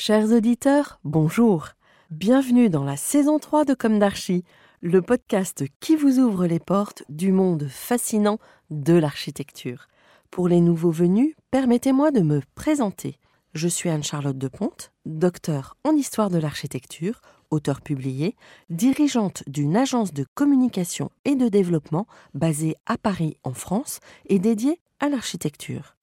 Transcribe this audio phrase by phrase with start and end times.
[0.00, 1.70] Chers auditeurs, bonjour.
[2.12, 4.44] Bienvenue dans la saison 3 de Comme d'Archie,
[4.80, 8.38] le podcast qui vous ouvre les portes du monde fascinant
[8.70, 9.88] de l'architecture.
[10.30, 13.18] Pour les nouveaux venus, permettez-moi de me présenter.
[13.54, 17.20] Je suis Anne-Charlotte Deponte, docteur en histoire de l'architecture,
[17.50, 18.36] auteur publié,
[18.70, 24.80] dirigeante d'une agence de communication et de développement basée à Paris en France et dédiée
[25.00, 25.96] à l'architecture.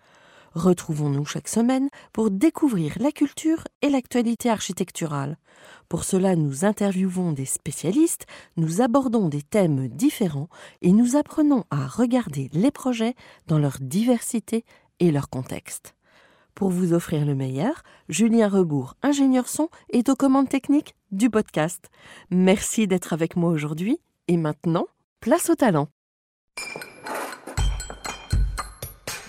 [0.56, 5.38] Retrouvons-nous chaque semaine pour découvrir la culture et l'actualité architecturale.
[5.90, 8.26] Pour cela, nous interviewons des spécialistes,
[8.56, 10.48] nous abordons des thèmes différents
[10.82, 13.16] et nous apprenons à regarder les projets
[13.48, 14.64] dans leur diversité
[15.02, 15.94] et leur contexte.
[16.56, 21.90] Pour vous offrir le meilleur, Julien Rebourg, ingénieur son, est aux commandes techniques du podcast.
[22.32, 24.88] Merci d'être avec moi aujourd'hui et maintenant,
[25.20, 25.90] place au talent.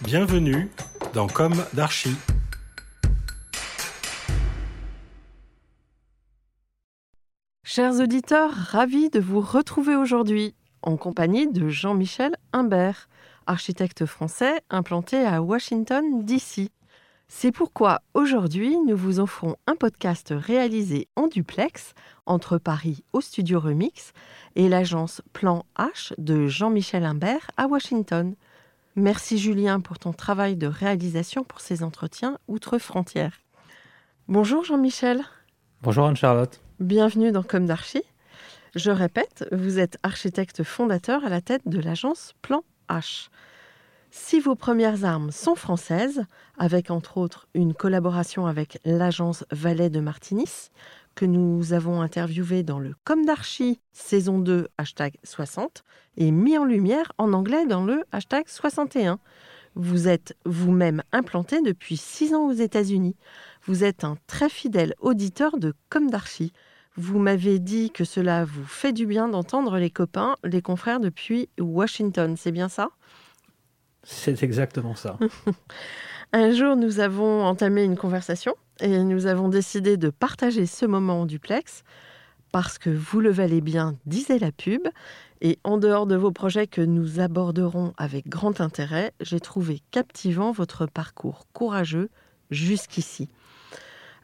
[0.02, 0.70] Bienvenue
[1.16, 2.14] dans Comme d'Archie.
[7.64, 13.08] Chers auditeurs, ravis de vous retrouver aujourd'hui en compagnie de Jean-Michel Imbert,
[13.46, 16.68] architecte français implanté à Washington, D.C.
[17.28, 21.94] C'est pourquoi aujourd'hui nous vous offrons un podcast réalisé en duplex
[22.26, 24.12] entre Paris au studio Remix
[24.54, 28.34] et l'agence Plan H de Jean-Michel Imbert à Washington.
[28.98, 33.42] Merci Julien pour ton travail de réalisation pour ces entretiens outre-frontières.
[34.26, 35.22] Bonjour Jean-Michel.
[35.82, 36.62] Bonjour Anne-Charlotte.
[36.80, 38.04] Bienvenue dans Comme d'Archie.
[38.74, 43.28] Je répète, vous êtes architecte fondateur à la tête de l'agence Plan H.
[44.10, 46.24] Si vos premières armes sont françaises,
[46.56, 50.70] avec entre autres une collaboration avec l'agence Valais de Martinis,
[51.16, 55.82] que nous avons interviewé dans le Comme d'Archie saison 2 hashtag 60
[56.18, 59.18] et mis en lumière en anglais dans le hashtag 61.
[59.74, 63.16] Vous êtes vous-même implanté depuis 6 ans aux États-Unis.
[63.64, 66.52] Vous êtes un très fidèle auditeur de Comme d'Archie.
[66.96, 71.48] Vous m'avez dit que cela vous fait du bien d'entendre les copains, les confrères depuis
[71.58, 72.90] Washington, c'est bien ça?
[74.02, 75.18] C'est exactement ça.
[76.32, 81.22] Un jour, nous avons entamé une conversation et nous avons décidé de partager ce moment
[81.22, 81.82] en duplex
[82.52, 84.88] parce que vous le valez bien, disait la pub.
[85.42, 90.52] Et en dehors de vos projets que nous aborderons avec grand intérêt, j'ai trouvé captivant
[90.52, 92.08] votre parcours courageux
[92.50, 93.28] jusqu'ici.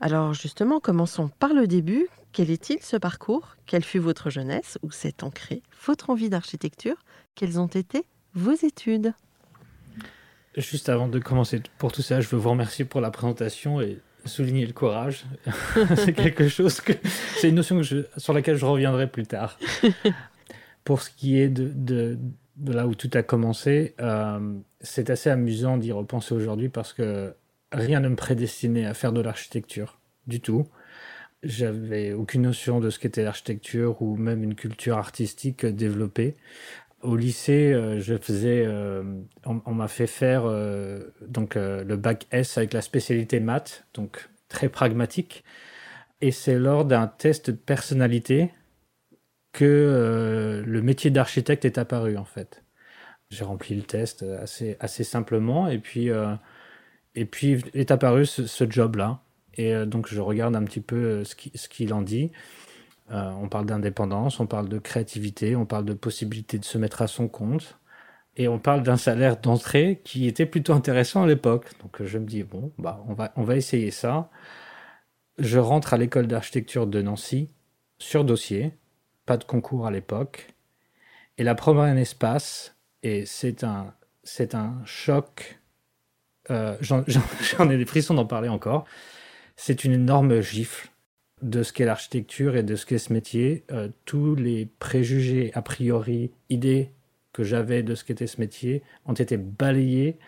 [0.01, 2.09] Alors justement, commençons par le début.
[2.33, 3.57] Quel est-il ce parcours?
[3.67, 6.97] Quelle fut votre jeunesse Où s'est ancrée votre envie d'architecture?
[7.35, 9.13] Quelles ont été vos études?
[10.57, 14.01] Juste avant de commencer pour tout ça, je veux vous remercier pour la présentation et
[14.25, 15.25] souligner le courage.
[15.97, 16.93] c'est quelque chose que
[17.37, 19.59] c'est une notion que je, sur laquelle je reviendrai plus tard.
[20.85, 22.19] pour ce qui est de, de,
[22.57, 27.35] de, là où tout a commencé, euh, c'est assez amusant d'y repenser aujourd'hui parce que
[27.71, 30.67] rien ne me prédestinait à faire de l'architecture du tout.
[31.43, 36.37] J'avais aucune notion de ce qu'était l'architecture ou même une culture artistique développée.
[37.03, 39.03] Au lycée, euh, je faisais, euh,
[39.45, 44.69] on, m'a fait faire euh, donc le bac S avec la spécialité maths, donc très
[44.69, 45.43] pragmatique.
[46.21, 48.53] Et c'est lors d'un test de personnalité
[49.53, 52.63] que le métier d'architecte est apparu en fait.
[53.31, 56.11] J'ai rempli le test assez assez simplement et puis
[57.17, 59.21] et puis est apparu ce, job-là.
[59.55, 62.31] Et donc je regarde un petit peu ce qu'il ce qu'il en dit.
[63.11, 67.03] Euh, on parle d'indépendance, on parle de créativité, on parle de possibilité de se mettre
[67.03, 67.79] à son compte.
[68.37, 71.67] Et on parle d'un salaire d'entrée qui était plutôt intéressant à l'époque.
[71.83, 74.31] Donc je me dis, bon, bah, on, va, on va essayer ça.
[75.39, 77.51] Je rentre à l'école d'architecture de Nancy
[77.99, 78.75] sur dossier,
[79.27, 80.55] pas de concours à l'époque.
[81.39, 85.61] Et la première année se passe, et c'est un, c'est un choc.
[86.51, 87.05] Euh, J'en
[87.71, 88.85] ai des frissons d'en parler encore.
[89.57, 90.92] C'est une énorme gifle
[91.43, 93.65] de ce qu'est l'architecture et de ce qu'est ce métier.
[93.73, 96.93] Euh, tous les préjugés, a priori, idées
[97.33, 100.19] que j'avais de ce qu'était ce métier ont été balayés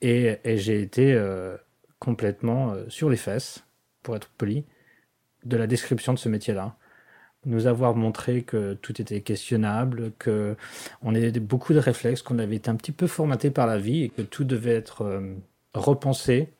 [0.00, 1.56] et, j'ai été euh,
[1.98, 3.64] complètement euh, sur les fesses,
[4.02, 4.64] pour être poli,
[5.44, 6.76] de la description de ce métier-là.
[7.46, 10.56] Nous avoir montré que tout était questionnable, que
[11.02, 14.02] on avait beaucoup de réflexes, qu'on avait été un petit peu formaté par la vie
[14.02, 15.22] et que tout devait être
[15.72, 16.52] repensé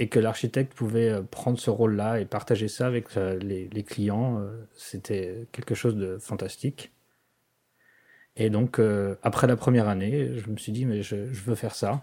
[0.00, 4.42] et que l'architecte pouvait prendre ce rôle-là et partager ça avec les, clients,
[4.74, 6.90] c'était quelque chose de fantastique.
[8.34, 8.80] Et donc,
[9.22, 12.02] après la première année, je me suis dit, mais je veux faire ça.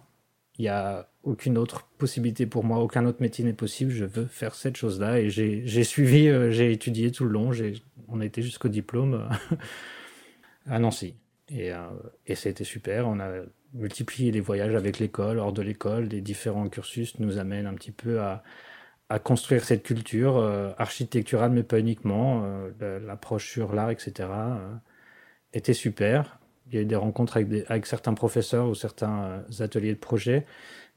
[0.58, 3.92] Il n'y a aucune autre possibilité pour moi, aucun autre métier n'est possible.
[3.92, 5.20] Je veux faire cette chose-là.
[5.20, 7.52] Et j'ai suivi, euh, j'ai étudié tout le long.
[8.08, 9.56] On été jusqu'au diplôme euh,
[10.66, 11.16] à Nancy.
[11.50, 11.88] Et, euh,
[12.26, 13.08] et été super.
[13.08, 13.44] On a
[13.74, 16.08] multiplié les voyages avec l'école, hors de l'école.
[16.08, 18.44] Des différents cursus nous amènent un petit peu à,
[19.10, 20.38] à construire cette culture
[20.78, 22.44] architecturale, mais pas uniquement.
[22.80, 24.30] L'approche sur l'art, etc.
[25.54, 29.64] était super il y a eu des rencontres avec, avec certains professeurs ou certains euh,
[29.64, 30.46] ateliers de projet,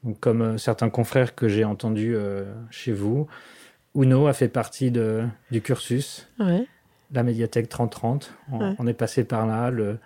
[0.03, 3.27] donc comme euh, certains confrères que j'ai entendus euh, chez vous.
[3.95, 6.29] Uno a fait partie de, du cursus,
[7.11, 8.33] la médiathèque 3030.
[8.53, 9.97] On, on, est passé par là, le,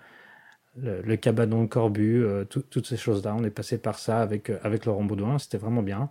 [0.76, 3.34] le, cabanon Corbu, toutes ces choses-là.
[3.34, 6.10] On est passé par ça avec, avec Laurent Baudouin, c'était vraiment bien.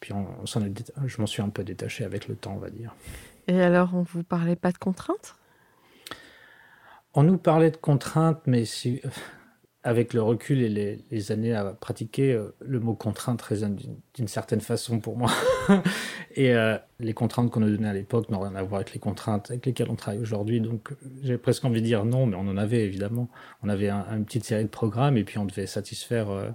[0.00, 2.94] Puis on, je m'en suis un peu détaché avec le temps, on va dire.
[3.48, 5.36] Et alors, on vous parlait pas de contraintes?
[7.14, 8.64] On nous parlait de contraintes, mais
[9.84, 13.78] avec le recul et les, années à pratiquer, euh, le mot contrainte résonne
[14.14, 15.30] d'une certaine façon pour moi.
[16.34, 18.98] et euh, les contraintes qu'on nous donnait à l'époque n'ont rien à voir avec les
[18.98, 20.60] contraintes avec lesquelles on travaille aujourd'hui.
[20.60, 20.90] Donc
[21.22, 23.28] j'ai presque envie de dire non, mais on en avait évidemment.
[23.62, 26.50] On avait une petite série de programmes et puis on devait satisfaire euh,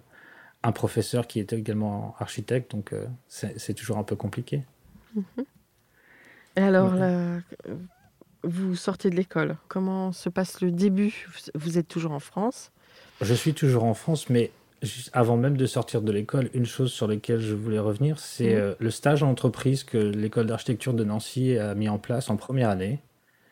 [0.64, 2.72] un professeur qui était également architecte.
[2.72, 2.94] Donc
[3.28, 4.64] c'est toujours un peu compliqué.
[5.18, 5.46] Mm-hmm.
[6.56, 6.94] Et alors,
[8.44, 9.58] vous sortez de l'école.
[9.68, 11.28] Comment se passe le début?
[11.56, 12.73] Vous êtes toujours en France
[13.24, 14.52] Je suis toujours en France, mais
[15.14, 18.74] avant même de sortir de l'école, une chose sur laquelle je voulais revenir, c'est euh,
[18.80, 22.70] le stage en entreprise que l'école d'architecture de Nancy a mis en place en première
[22.70, 23.00] année.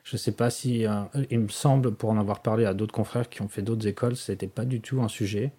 [0.03, 2.93] Je ne sais pas si, euh, il me semble, pour en avoir parlé à d'autres
[2.93, 5.51] confrères qui ont fait d'autres écoles, ce n'était pas du tout un sujet.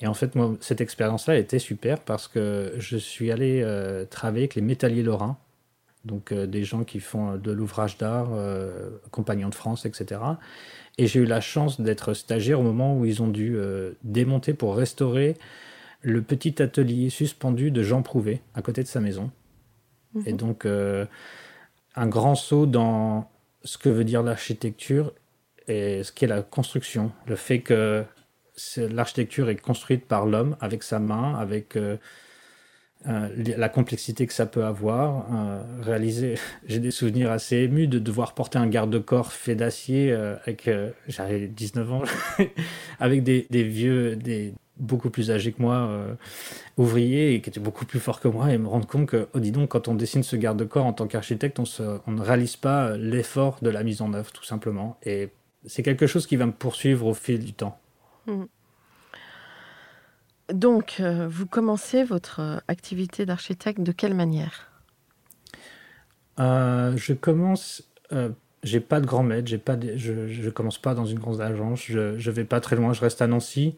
[0.00, 4.44] Et en fait, moi, cette expérience-là était super parce que je suis allé euh, travailler
[4.44, 5.38] avec les métalliers lorrains
[6.04, 8.28] donc des gens qui font de l'ouvrage d'art,
[9.10, 10.20] Compagnons de France, etc.
[10.98, 13.58] Et j'ai eu la chance d'être stagiaire au moment où ils ont dû
[14.02, 15.36] démonter pour restaurer
[16.00, 19.30] le petit atelier suspendu de Jean Prouvé à côté de sa maison.
[20.24, 20.38] Et mhm.
[20.38, 20.66] donc
[21.96, 23.30] un grand saut dans
[23.64, 25.12] ce que veut dire l'architecture
[25.68, 27.12] et ce qu'est la construction.
[27.26, 28.04] Le fait que
[28.76, 31.96] l'architecture est construite par l'homme avec sa main, avec euh,
[33.06, 35.26] la complexité que ça peut avoir.
[35.32, 36.34] Euh, réaliser,
[36.66, 40.70] j'ai des souvenirs assez émus de devoir porter un garde-corps fait d'acier euh, avec,
[41.08, 42.02] j'avais 19 ans,
[43.00, 45.90] avec des, vieux, des beaucoup plus âgés que moi,
[46.76, 49.40] ouvriers et qui étaient beaucoup plus forts que moi, et me rendre compte que, oh
[49.40, 51.64] dis donc, quand on dessine ce garde-corps en tant qu'architecte, on,
[52.06, 54.98] on, ne réalise pas l'effort de la mise en œuvre, tout simplement.
[55.04, 55.30] Et
[55.64, 57.78] c'est quelque chose qui va me poursuivre au fil du temps.
[58.26, 58.44] Mmh.
[60.52, 64.70] Donc, euh, vous commencez votre euh, activité d'architecte de quelle manière?
[66.38, 67.82] Euh, Je commence.
[68.62, 72.30] j'ai pas de grand maître, j'ai pas je, commence pas dans une grande agence, je,
[72.30, 73.76] vais pas très loin, je reste à Nancy.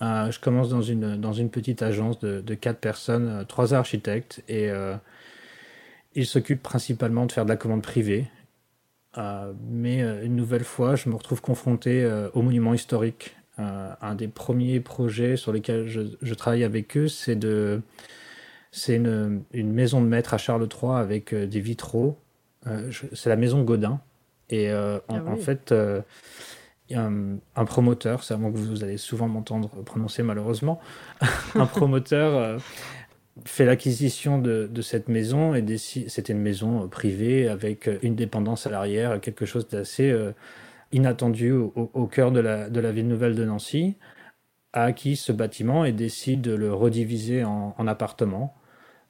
[0.00, 4.70] je commence dans une, petite agence de, quatre personnes, trois architectes, et
[6.14, 8.26] ils s'occupent principalement de faire de la commande privée.
[9.68, 14.78] mais une nouvelle fois, je me retrouve confronté aux monuments historiques euh, un des premiers
[14.78, 17.80] projets sur lesquels je, travaille avec eux, c'est de
[18.70, 22.18] c'est une, une, maison de maître à Charles III avec euh, des vitraux.
[22.68, 24.00] Euh, c'est la maison Godin.
[24.50, 25.74] Et ah en, fait,
[26.88, 30.80] il y a un, promoteur, c'est à moi que vous allez souvent m'entendre prononcer malheureusement,
[31.54, 32.58] un promoteur
[33.44, 38.70] fait l'acquisition de, de, cette maison et c'était une maison privée avec une dépendance à
[38.70, 40.16] l'arrière, quelque chose d'assez
[40.92, 43.96] inattendu au, cœur de la, ville nouvelle de Nancy,
[44.72, 48.54] a acquis ce bâtiment et décide de le rediviser en, appartements.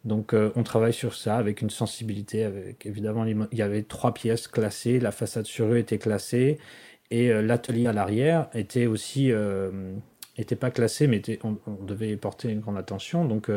[0.05, 2.45] Donc euh, on travaille sur ça avec une sensibilité.
[2.45, 6.59] Avec, évidemment, il y avait trois pièces classées, la façade sur eux était classée
[7.11, 9.95] et euh, l'atelier à l'arrière était aussi euh,
[10.61, 13.25] pas classé, mais on, on, devait porter une grande attention.
[13.25, 13.51] Donc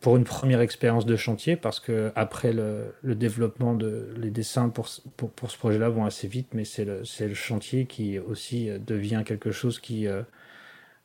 [0.00, 4.88] pour une première expérience de chantier parce que après le, développement de les dessins pour,
[5.16, 9.22] pour, ce projet-là vont assez vite, mais c'est le, le, chantier qui aussi euh, devient
[9.24, 10.22] quelque chose qui, euh,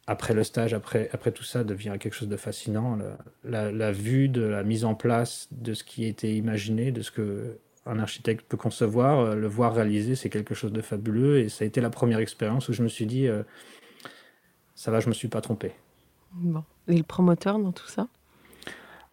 [0.08, 2.98] après le stage, après, après tout ça, devient quelque chose de fascinant.
[3.44, 7.58] La, vue de la mise en place de ce qui était imaginé, de ce que
[7.88, 11.40] un architecte peut concevoir, euh, le voir réaliser, c'est quelque chose de fabuleux.
[11.40, 13.28] Et ça a été la première expérience où je me suis dit,
[14.76, 15.72] ça va, je me suis pas trompé.
[16.34, 16.64] Bon.
[16.88, 18.08] Et le promoteur dans tout ça?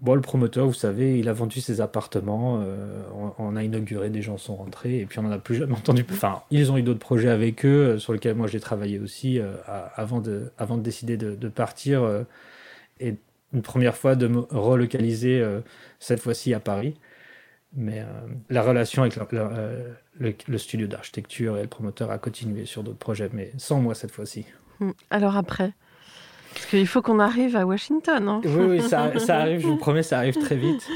[0.00, 3.02] Bon, le promoteur, vous savez, il a vendu ses appartements, euh,
[3.38, 6.06] on, a inauguré, des gens sont rentrés, et puis on n'en a plus jamais entendu.
[6.12, 9.40] Enfin, ils ont eu d'autres projets avec eux, euh, sur lesquels moi j'ai travaillé aussi,
[9.40, 9.54] euh,
[9.96, 12.08] avant, de, décider de, partir.
[13.00, 13.16] et
[13.52, 15.44] une première fois de me relocaliser
[15.98, 16.94] cette fois-ci à Paris.
[17.74, 18.04] Mais
[18.50, 23.52] la relation avec le, studio d'architecture et le promoteur a continué sur d'autres projets, mais
[23.56, 24.44] sans moi cette fois-ci.
[24.80, 24.92] Hmm.
[25.10, 25.72] Alors après?
[26.58, 28.28] Parce qu'il faut qu'on arrive à Washington.
[28.28, 30.88] Hein oui, oui ça, ça, arrive, je vous promets, ça arrive très vite.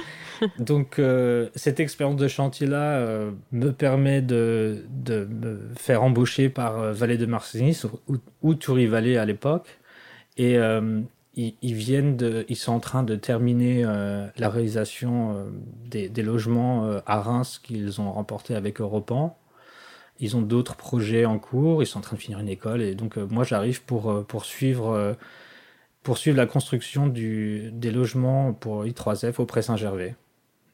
[0.58, 6.80] Donc, euh, cette expérience de chantier-là euh, me permet de, de, me faire embaucher par
[6.80, 9.78] euh, Vallée de Marcinis ou, ou Toury Vallée à l'époque.
[10.36, 10.56] Et
[11.36, 15.46] ils, ils, viennent de, ils sont en train de terminer la réalisation
[15.84, 19.36] des, des, logements à Reims qu'ils ont remporté avec Europan.
[20.20, 22.80] Ils ont d'autres projets en cours, ils sont en train de finir une école.
[22.80, 25.14] Et donc, moi, j'arrive pour poursuivre
[26.02, 30.16] poursuivre la construction du, des logements pour I3F au Pré Saint-Gervais.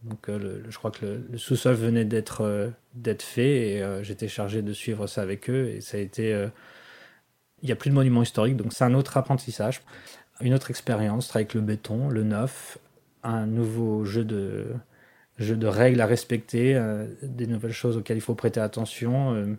[0.04, 2.70] Donc, euh, je crois que le, sous-sol venait d'être euh,
[3.18, 5.68] fait et euh, j'étais chargé de suivre ça avec eux.
[5.68, 6.30] Et ça a été.
[7.62, 9.82] Il n'y a plus de monument historique, donc c'est un autre apprentissage,
[10.40, 12.78] une autre expérience, avec le béton, le neuf,
[13.25, 14.66] un nouveau jeu de,
[15.38, 16.80] jeu de règles à respecter,
[17.20, 19.58] des nouvelles choses auxquelles il faut prêter attention,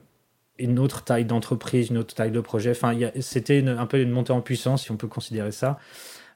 [0.59, 2.71] une autre taille d'entreprise, une autre taille de projet.
[2.71, 5.79] Enfin, c'était un peu une montée en puissance, si on peut considérer ça,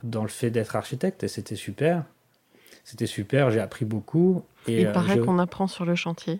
[0.02, 2.04] dans le fait d'être architecte, et c'était super.
[2.84, 4.44] C'était super, j'ai appris beaucoup.
[4.68, 6.40] Et, Il euh, paraît qu'on apprend sur le chantier.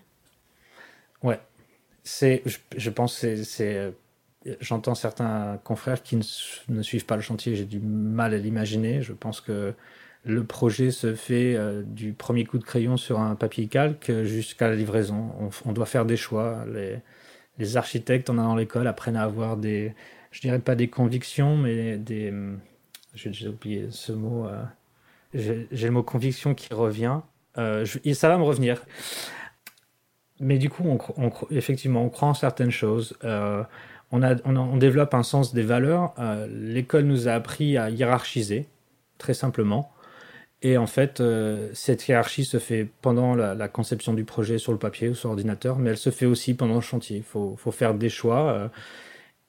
[1.22, 1.40] Ouais.
[2.02, 2.42] C'est,
[2.76, 3.90] je, pense c'est, c'est euh,
[4.60, 6.16] j'entends certains confrères qui
[6.68, 9.00] ne, suivent pas le chantier, j'ai du mal à l'imaginer.
[9.00, 9.72] Je pense que
[10.24, 14.68] le projet se fait euh, du premier coup de crayon sur un papier calque jusqu'à
[14.68, 15.32] la livraison.
[15.64, 16.66] On, doit faire des choix.
[16.70, 16.98] Les,
[17.58, 19.94] les architectes, en allant à l'école, apprennent à avoir des,
[20.30, 22.32] je dirais pas des convictions, mais des,
[23.14, 24.46] j'ai oublié ce mot,
[25.32, 27.20] j'ai le mot conviction qui revient.
[27.58, 28.84] Euh, ça va me revenir.
[30.40, 30.84] Mais du coup,
[31.16, 33.16] on, effectivement, on croit en certaines choses.
[33.24, 33.62] Euh,
[34.10, 36.14] on, a, on, développe un sens des valeurs.
[36.18, 38.68] Euh, l'école nous a appris à hiérarchiser,
[39.18, 39.92] très simplement.
[40.64, 41.22] Et en fait,
[41.74, 45.78] cette hiérarchie se fait pendant la, conception du projet sur le papier ou sur l'ordinateur,
[45.78, 47.18] mais elle se fait aussi pendant le chantier.
[47.18, 48.70] Il faut, faire des choix.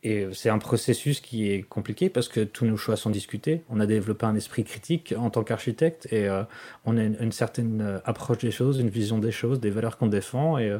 [0.05, 3.63] Et c'est un processus qui est compliqué parce que tous nos choix sont discutés.
[3.69, 6.43] On a développé un esprit critique en tant qu'architecte et euh,
[6.85, 10.05] on a une, certaine euh, approche des choses, une vision des choses, des valeurs qu'on
[10.05, 10.77] défend et euh,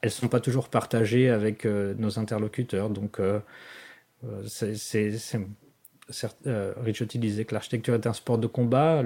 [0.00, 2.90] elles ne sont pas toujours partagées avec nos interlocuteurs.
[2.90, 3.20] Donc,
[4.48, 4.72] c'est,
[7.16, 9.02] disait que l'architecture est un sport de combat.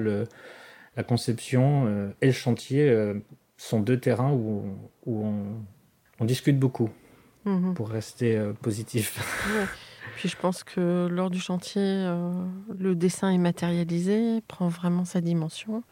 [0.99, 3.13] La conception et le chantier
[3.57, 4.65] sont deux terrains où,
[5.05, 5.43] où on,
[6.19, 6.89] on discute beaucoup.
[7.45, 7.73] Mhm.
[7.73, 9.19] pour rester euh, positif.
[10.17, 12.31] Puis je pense que lors du chantier, euh,
[12.77, 15.83] le dessin est matérialisé, prend vraiment sa dimension.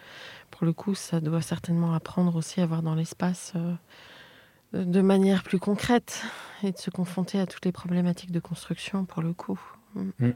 [0.52, 5.44] Pour le coup, ça doit certainement apprendre aussi à voir dans l'espace euh, de manière
[5.44, 6.24] plus concrète
[6.64, 9.60] et de se confronter à toutes les problématiques de construction, pour le coup.
[9.96, 10.10] Mm.
[10.20, 10.34] Mm.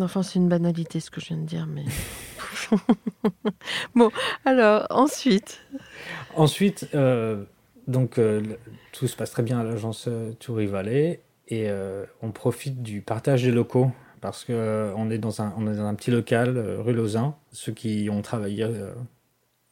[0.00, 1.84] Enfin, c'est une banalité ce que je viens de dire, mais.
[3.94, 4.10] bon,
[4.44, 5.60] alors, ensuite.
[6.36, 6.86] Ensuite,
[7.88, 8.42] donc euh,
[8.92, 13.00] tout se passe très bien à l'agence euh, Toury Valley et euh, on profite du
[13.00, 13.90] partage des locaux
[14.20, 17.32] parce qu'on on est, dans un, on est dans un petit local rue Lausanne.
[17.52, 18.66] Ceux qui ont travaillé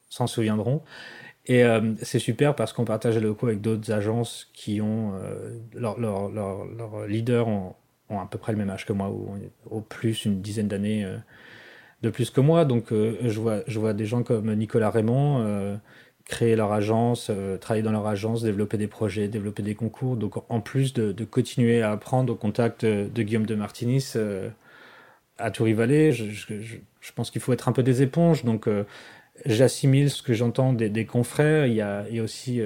[0.08, 0.82] s'en souviendront.
[1.46, 1.64] Et
[2.00, 5.14] c'est super parce qu'on partage les locaux avec d'autres agences qui ont
[5.74, 7.74] leurs leur, leaders ont,
[8.08, 9.36] à peu près le même âge que moi, ou
[9.68, 11.04] au plus une dizaine d'années
[12.02, 12.64] de plus que moi.
[12.64, 15.78] Donc je, vois, je vois des gens comme Nicolas Raymond
[16.26, 20.16] créer leur agence, euh, travailler dans leur agence, développer des projets, développer des concours.
[20.16, 24.50] Donc en plus de, continuer à apprendre au contact de Guillaume de Martinis euh,
[25.38, 28.44] à Toury-Vallée, je, je, pense qu'il faut être un peu des éponges.
[28.44, 28.84] Donc euh,
[29.46, 31.66] j'assimile ce que j'entends des, confrères.
[31.66, 32.60] Il y a, il y a aussi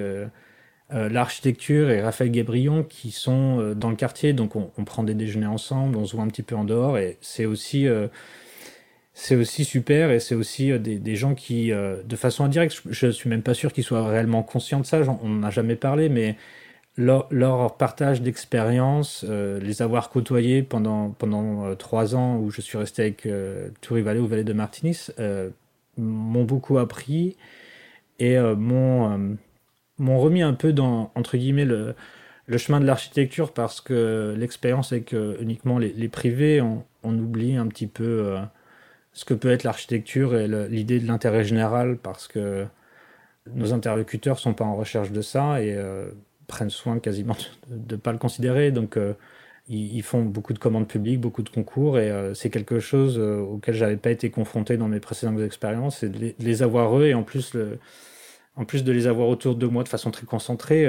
[0.89, 4.33] l'architecture et Raphaël Guébrion qui sont dans le quartier.
[4.33, 6.97] Donc on, on, prend des déjeuners ensemble, on se voit un petit peu en dehors.
[6.97, 7.87] Et c'est aussi
[9.21, 13.05] c'est aussi super et c'est aussi euh, des, gens qui, euh, de façon indirecte, je,
[13.05, 16.09] ne suis même pas sûr qu'ils soient réellement conscients de ça, on n'a jamais parlé,
[16.09, 16.37] mais
[16.97, 23.03] leur, partage d'expérience, euh, les avoir côtoyés pendant, pendant trois ans où je suis resté
[23.03, 25.11] avec euh, Toury Vallée ou Vallée de Martinis,
[25.97, 27.37] m'ont beaucoup appris
[28.17, 29.27] et m'ont
[29.99, 31.93] remis un peu dans, entre guillemets, le,
[32.47, 37.87] le chemin de l'architecture parce que l'expérience avec uniquement les, privés, on, oublie un petit
[37.87, 38.35] peu
[39.13, 42.65] ce que peut être l'architecture et l'idée de l'intérêt général parce que
[43.53, 46.11] nos interlocuteurs sont pas en recherche de ça et euh,
[46.47, 47.35] prennent soin quasiment
[47.69, 48.71] de ne pas le considérer.
[48.71, 49.13] Donc, euh,
[49.67, 53.75] ils, font beaucoup de commandes publiques, beaucoup de concours et euh, c'est quelque chose auquel
[53.75, 55.99] j'avais pas été confronté dans mes précédentes expériences.
[55.99, 57.55] C'est de, les avoir eux et en plus,
[58.55, 60.85] en plus de les avoir autour de moi de façon très concentrée,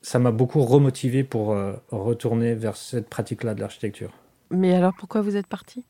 [0.00, 1.56] ça m'a beaucoup remotivé pour
[1.90, 4.10] retourner vers cette pratique-là de l'architecture.
[4.50, 5.84] Mais alors pourquoi vous êtes parti?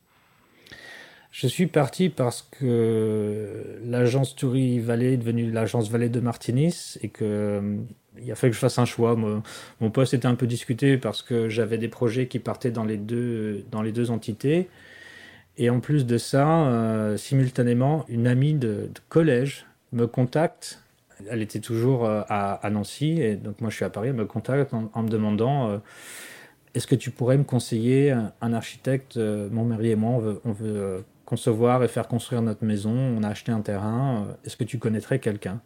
[1.31, 7.09] Je suis parti parce que l'agence Toury Valley est devenue l'agence Vallée de Martinis et
[7.09, 7.77] que
[8.21, 9.15] il a fallu que je fasse un choix.
[9.15, 12.97] Mon, poste était un peu discuté parce que j'avais des projets qui partaient dans les
[12.97, 14.69] deux, dans les deux entités.
[15.57, 20.81] Et en plus de ça, euh, simultanément, une amie de, collège me contacte.
[21.29, 24.09] Elle était toujours euh, à, Nancy, et donc moi je suis à Paris.
[24.09, 25.77] Elle me contacte en, me demandant euh,
[26.75, 31.83] Est-ce que tu pourrais me conseiller un, architecte Mon mari et moi, on veut concevoir
[31.83, 32.91] et faire construire notre maison.
[32.91, 34.27] On a acheté un terrain.
[34.45, 35.61] Est-ce que tu connaîtrais quelqu'un?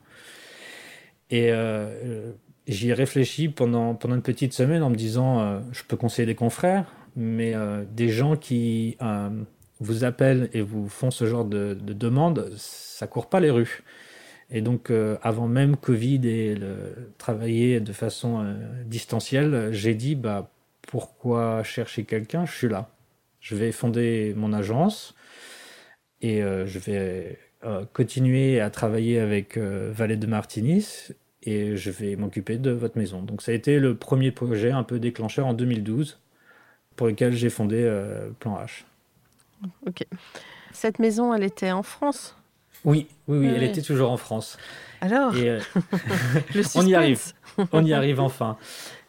[1.31, 1.51] Et
[2.67, 6.35] j'y ai réfléchi pendant, pendant une petite semaine en me disant Je peux conseiller des
[6.35, 7.55] confrères, mais
[7.91, 8.97] des gens qui
[9.79, 13.83] vous appellent et vous font ce genre de, de demande, ça court pas les rues.
[14.49, 18.53] Et donc, euh, avant même Covid et le, travailler de façon euh,
[18.85, 20.51] distancielle, j'ai dit bah,
[20.83, 22.45] pourquoi chercher quelqu'un?
[22.45, 22.89] Je suis là.
[23.39, 25.15] Je vais fonder mon agence
[26.23, 27.37] et euh, je vais
[27.93, 31.13] continuer à travailler avec Valet de Martinis
[31.43, 33.21] et je vais m'occuper de votre maison.
[33.21, 36.19] Donc, ça a été le premier projet un peu déclencheur en 2012
[36.97, 37.89] pour lequel j'ai fondé
[38.39, 38.83] Plan H.
[39.87, 40.05] Ok.
[40.73, 42.35] Cette maison, elle était en France?
[42.83, 44.57] Oui, oui, oui, elle était toujours en France.
[44.99, 45.33] Alors?
[45.35, 45.59] Euh,
[46.75, 47.21] On y arrive.
[47.71, 48.57] On y arrive enfin.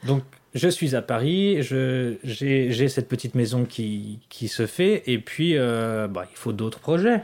[0.05, 0.23] Donc,
[0.55, 6.27] je suis à Paris, j'ai cette petite maison qui, se fait, et puis euh, bah,
[6.31, 7.23] il faut d'autres projets.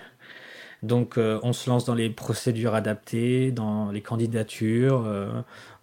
[0.82, 5.06] Donc, euh, on se lance dans les procédures adaptées, dans les candidatures,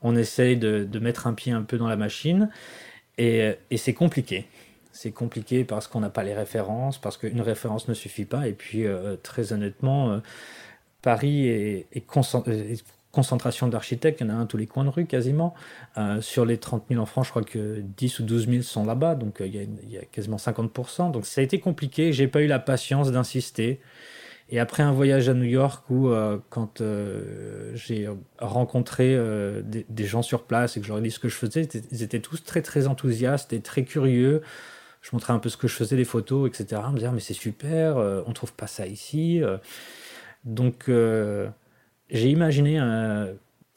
[0.02, 2.50] on essaye de, mettre un pied un peu dans la machine,
[3.18, 4.46] et, c'est compliqué
[4.98, 8.48] c'est compliqué parce qu'on n'a pas les références, parce qu'une référence ne suffit pas.
[8.48, 10.20] Et puis, euh, très honnêtement, euh,
[11.04, 12.76] Paris est, euh,
[13.18, 15.54] concentration d'architectes, il y en a un tous les coins de rue quasiment.
[16.22, 19.16] sur les 30 000 en France, je crois que 10 ou 12 000 sont là-bas,
[19.16, 21.12] donc il y, a, quasiment 50%.
[21.12, 23.82] Donc ça a été compliqué, j'ai pas eu la patience d'insister.
[24.50, 26.10] Et après un voyage à New York où,
[26.50, 26.82] quand
[27.74, 28.10] j'ai
[28.40, 29.18] rencontré
[29.64, 32.04] des, gens sur place et que je leur ai dit ce que je faisais, ils
[32.04, 34.42] étaient tous très très enthousiastes et très curieux
[35.08, 36.82] je montrais un peu ce que je faisais, les photos, etc.
[36.92, 39.42] Me dire, mais c'est super, euh, on trouve pas ça ici.
[39.42, 39.58] Euh.
[40.44, 41.48] Donc, euh,
[42.10, 42.80] j'ai imaginé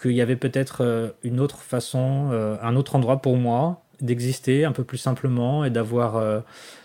[0.01, 2.31] qu'il y avait peut-être une autre façon,
[2.63, 6.43] un autre endroit pour moi d'exister un peu plus simplement et d'avoir,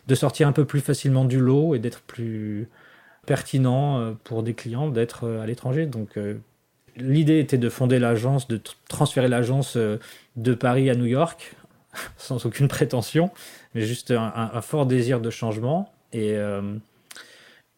[0.08, 2.68] de sortir un peu plus facilement du lot et d'être plus
[3.26, 5.86] pertinent pour des clients d'être à l'étranger.
[5.86, 6.20] Donc,
[6.98, 11.56] l'idée était de fonder l'agence, de transférer l'agence de Paris à New York
[12.18, 13.32] sans aucune prétention
[13.76, 15.94] mais juste un, fort désir de changement.
[16.14, 16.78] Et euh,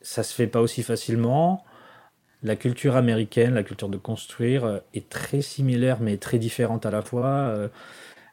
[0.02, 1.66] ça se fait pas aussi facilement.
[2.44, 6.92] La culture américaine, la culture de construire, euh, est très similaire mais très différente à
[6.92, 7.26] la fois.
[7.28, 7.70] Euh,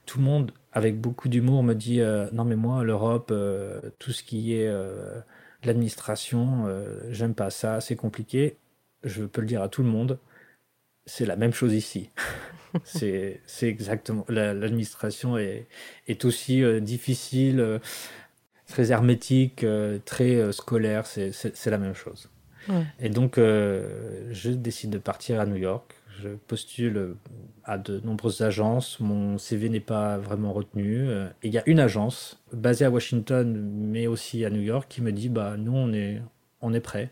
[0.07, 2.01] tout le monde, avec beaucoup d'humour, me dit
[2.33, 3.33] non mais moi l'Europe,
[3.99, 4.71] tout ce qui est
[5.65, 6.67] l'administration,
[7.09, 8.59] j'aime pas ça, c'est compliqué.
[9.03, 10.19] Je peux le dire à tout le monde,
[11.07, 12.11] c'est la même chose ici.
[12.85, 14.25] c'est exactement.
[14.29, 15.67] L'administration est,
[16.25, 17.79] aussi euh, difficile, euh,
[18.67, 21.07] très hermétique, euh, très scolaire.
[21.07, 22.29] C'est la même chose.
[23.01, 25.95] Et donc, je décide de partir à New York.
[26.23, 27.17] Je postule
[27.65, 29.01] à de nombreuses agences.
[29.01, 31.11] Mon CV n'est pas vraiment retenu.
[31.11, 35.03] Et il y a une agence basée à Washington, mais aussi à New York, qui
[35.03, 36.23] me dit bah, Nous, on est,
[36.61, 37.11] on est prêt.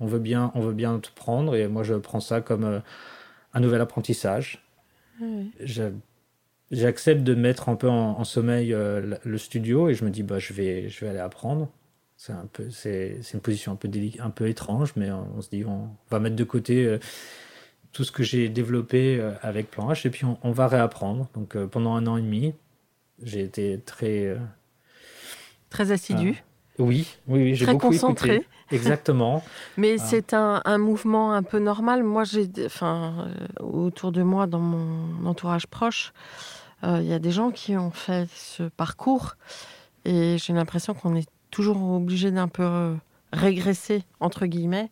[0.00, 1.54] On veut, bien, on veut bien te prendre.
[1.56, 2.82] Et moi, je prends ça comme
[3.54, 4.62] un nouvel apprentissage.
[6.70, 10.38] J'accepte de mettre un peu en, sommeil euh, le studio et je me dis bah
[10.38, 11.70] je vais je vais aller apprendre.
[12.24, 15.64] C'est un peu c'est une position un peu un peu étrange, mais on, se dit
[15.64, 17.00] on va mettre de côté euh,
[17.92, 21.28] tout ce que j'ai développé euh, avec Plan H et puis on, va réapprendre.
[21.34, 22.54] Donc pendant un an et demi,
[23.24, 24.36] j'ai été très
[25.68, 26.40] très assidu.
[26.78, 28.36] oui, oui, oui j'ai beaucoup concentré.
[28.36, 28.48] Écouté.
[28.72, 29.42] Exactement.
[29.76, 32.02] Mais c'est un, mouvement un peu normal.
[32.02, 33.28] Moi, j'ai, enfin,
[33.60, 36.12] euh, autour de moi, dans mon entourage proche,
[36.84, 39.36] euh, il y a des gens qui ont fait ce parcours
[40.04, 42.94] et j'ai l'impression qu'on est toujours obligé d'un peu euh,
[43.32, 44.90] régresser, entre guillemets,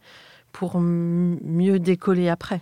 [0.52, 2.60] pour mieux décoller après.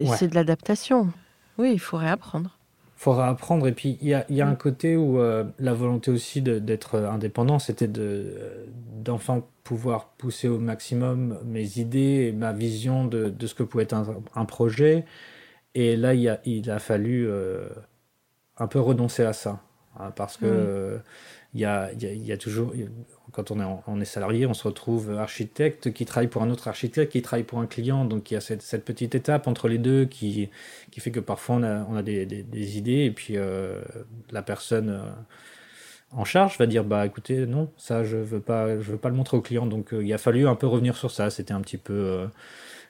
[0.00, 1.12] Et c'est de l'adaptation.
[1.58, 2.50] Oui, il faut réapprendre
[2.98, 3.68] faudra apprendre.
[3.68, 7.58] Et puis, il y a, y a, un côté où la volonté aussi d'être indépendant,
[7.58, 7.90] c'était
[9.04, 13.82] d'enfin pouvoir pousser au maximum mes idées et ma vision de, de ce que pouvait
[13.82, 13.96] être
[14.34, 15.04] un, projet.
[15.74, 17.68] Et là, il a, il a fallu euh,
[18.58, 19.60] un peu renoncer à ça.
[19.98, 20.98] Hein, parce que euh,
[21.56, 22.74] il, y a, il, y a, toujours,
[23.32, 26.68] quand on est, on est salarié, on se retrouve architecte qui travaille pour un autre
[26.68, 28.04] architecte, qui travaille pour un client.
[28.04, 30.50] Donc il y a cette, cette petite étape entre les deux qui,
[30.90, 33.80] qui fait que parfois on a, on a des, des, idées et puis euh,
[34.30, 35.00] la personne
[36.12, 39.14] en charge va dire bah écoutez non ça je veux pas je veux pas le
[39.14, 39.64] montrer au client.
[39.64, 41.30] Donc il a fallu un peu revenir sur ça.
[41.30, 42.28] C'était un petit peu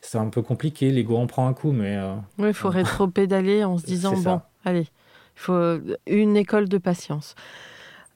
[0.00, 0.90] c'est un peu compliqué.
[0.90, 2.00] L'ego en prend un coup mais
[2.38, 4.88] oui il faut rétro-pédaler en se disant bon allez
[5.36, 7.36] il faut une école de patience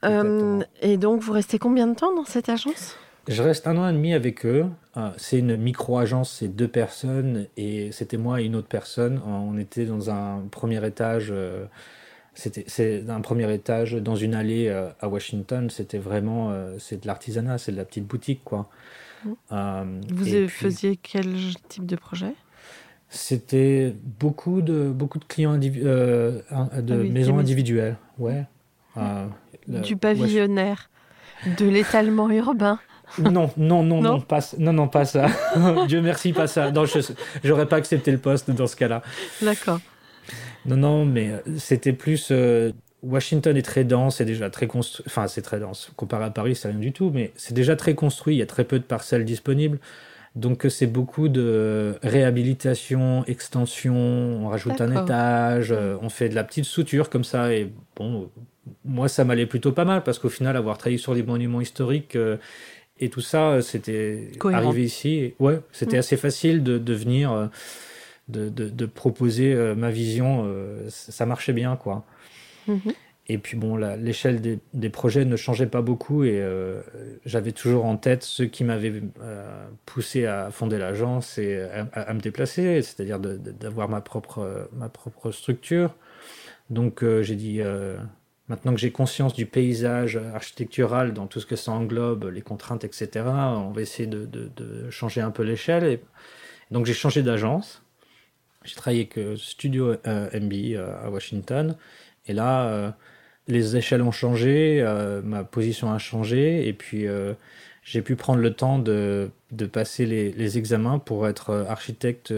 [0.03, 2.97] et donc vous restez combien de temps dans cette agence?
[3.29, 4.67] Je reste un an et demi avec eux.
[4.95, 9.21] Ah, c'est une micro-agence, c'est deux personnes et c'était moi et une autre personne.
[9.27, 11.29] On était dans un premier étage.
[11.31, 11.67] Euh,
[12.35, 15.71] c'était c'est un premier étage dans une allée euh, à Washington.
[15.71, 18.69] C'était vraiment euh, c'est de l'artisanat, c'est de la petite boutique quoi.
[19.25, 20.01] Mmh.
[20.13, 21.27] Vous faisiez quel
[21.69, 22.35] type de projet?
[23.11, 28.45] C'était beaucoup de beaucoup de clients de ah maisons individuelles, ouais.
[29.71, 30.91] Du pavillonnaire,
[31.59, 32.79] de l'étalement urbain.
[33.19, 35.27] Non, non, non, non, pas, non, non, pas ça.
[35.89, 36.71] Dieu merci, pas ça.
[36.71, 37.01] Non, je
[37.49, 39.03] n'aurais pas accepté le poste dans ce cas-là.
[39.43, 39.81] D'accord.
[40.67, 42.29] Non, non, mais euh, c'était plus.
[42.31, 45.05] Euh, Washington est très dense, c'est déjà très construit.
[45.09, 45.91] Enfin, c'est très dense.
[45.97, 48.37] Comparé à Paris, c'est rien du tout, mais c'est déjà très construit.
[48.37, 49.79] Il y a très peu de parcelles disponibles.
[50.37, 53.97] Donc, c'est beaucoup de réhabilitation, extension.
[53.97, 57.53] On rajoute un étage, euh, on fait de la petite souture comme ça.
[57.53, 58.31] Et bon,
[58.85, 62.17] moi, ça m'allait plutôt pas mal parce qu'au final, avoir travaillé sur des monuments historiques
[63.01, 65.35] et tout ça, euh, c'était arrivé ici.
[65.39, 66.01] Ouais, c'était mm.
[66.01, 67.47] assez facile de, de venir, euh,
[68.29, 70.47] de, de, de, proposer euh, ma vision.
[70.89, 72.05] Ça marchait bien, quoi.
[72.69, 72.95] Mm-hmm.
[73.29, 76.45] Et puis bon, l'échelle des, des, projets ne changeait pas beaucoup et
[77.25, 79.03] j'avais toujours en tête ceux qui m'avaient
[79.87, 85.95] poussé à fonder l'agence et à, me déplacer, c'est-à-dire d'avoir ma propre, ma propre structure.
[86.71, 87.61] Donc j'ai dit,
[88.51, 92.83] Maintenant que j'ai conscience du paysage architectural dans tout ce que ça englobe, les contraintes,
[92.83, 96.01] etc., on va essayer de, changer un peu l'échelle.
[96.73, 97.85] Donc j'ai changé d'agence.
[98.65, 101.77] J'ai travaillé avec Studio euh, MB euh, à Washington.
[102.27, 102.91] Et là, euh,
[103.47, 104.83] les échelles ont changé,
[105.23, 106.67] ma position a changé.
[106.67, 107.07] Et puis
[107.85, 109.31] j'ai pu prendre le temps de,
[109.73, 112.35] passer les, examens pour être architecte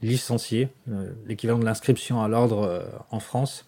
[0.00, 0.68] licencié,
[1.26, 3.66] l'équivalent de l'inscription à l'ordre en France,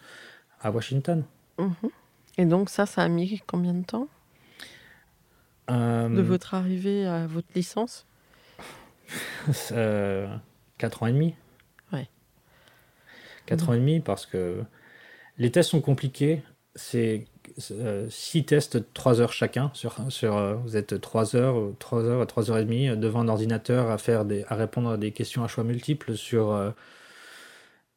[0.62, 1.22] à Washington.
[1.58, 1.90] Mhm.
[2.38, 4.08] Et donc ça, ça a mis combien de temps
[5.70, 8.06] euh, De votre arrivée à votre licence
[9.72, 10.26] euh,
[10.78, 11.34] Quatre ans et demi.
[11.92, 12.08] Ouais.
[13.46, 14.62] Quatre ans et demi parce que
[15.38, 16.42] les tests sont compliqués.
[16.74, 17.24] C'est
[17.70, 19.70] euh, six tests, trois heures chacun.
[19.72, 23.28] Sur, sur, vous êtes trois heures, trois heures à trois heures et demie devant un
[23.28, 26.74] ordinateur à, faire des, à répondre à des questions à choix multiples sur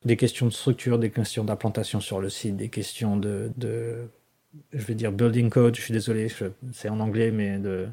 [0.05, 4.07] des questions de structure, des questions d'implantation sur le site, des questions de, de,
[4.73, 6.27] je vais dire building code, je suis désolé,
[6.73, 7.87] c'est en anglais, mais de,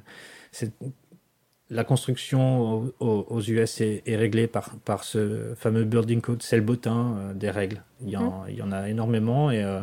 [1.69, 7.17] la construction aux, US est, réglée par, par ce fameux building code, c'est le bottin
[7.19, 7.83] euh, des règles.
[8.03, 8.45] Il y, en, mmh.
[8.51, 9.51] il y en a énormément.
[9.51, 9.81] et euh,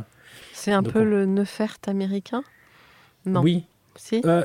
[0.53, 2.43] C'est un peu le Neufert américain?
[3.25, 3.41] Non.
[3.41, 3.65] Oui.
[3.95, 4.21] Si?
[4.25, 4.43] Euh,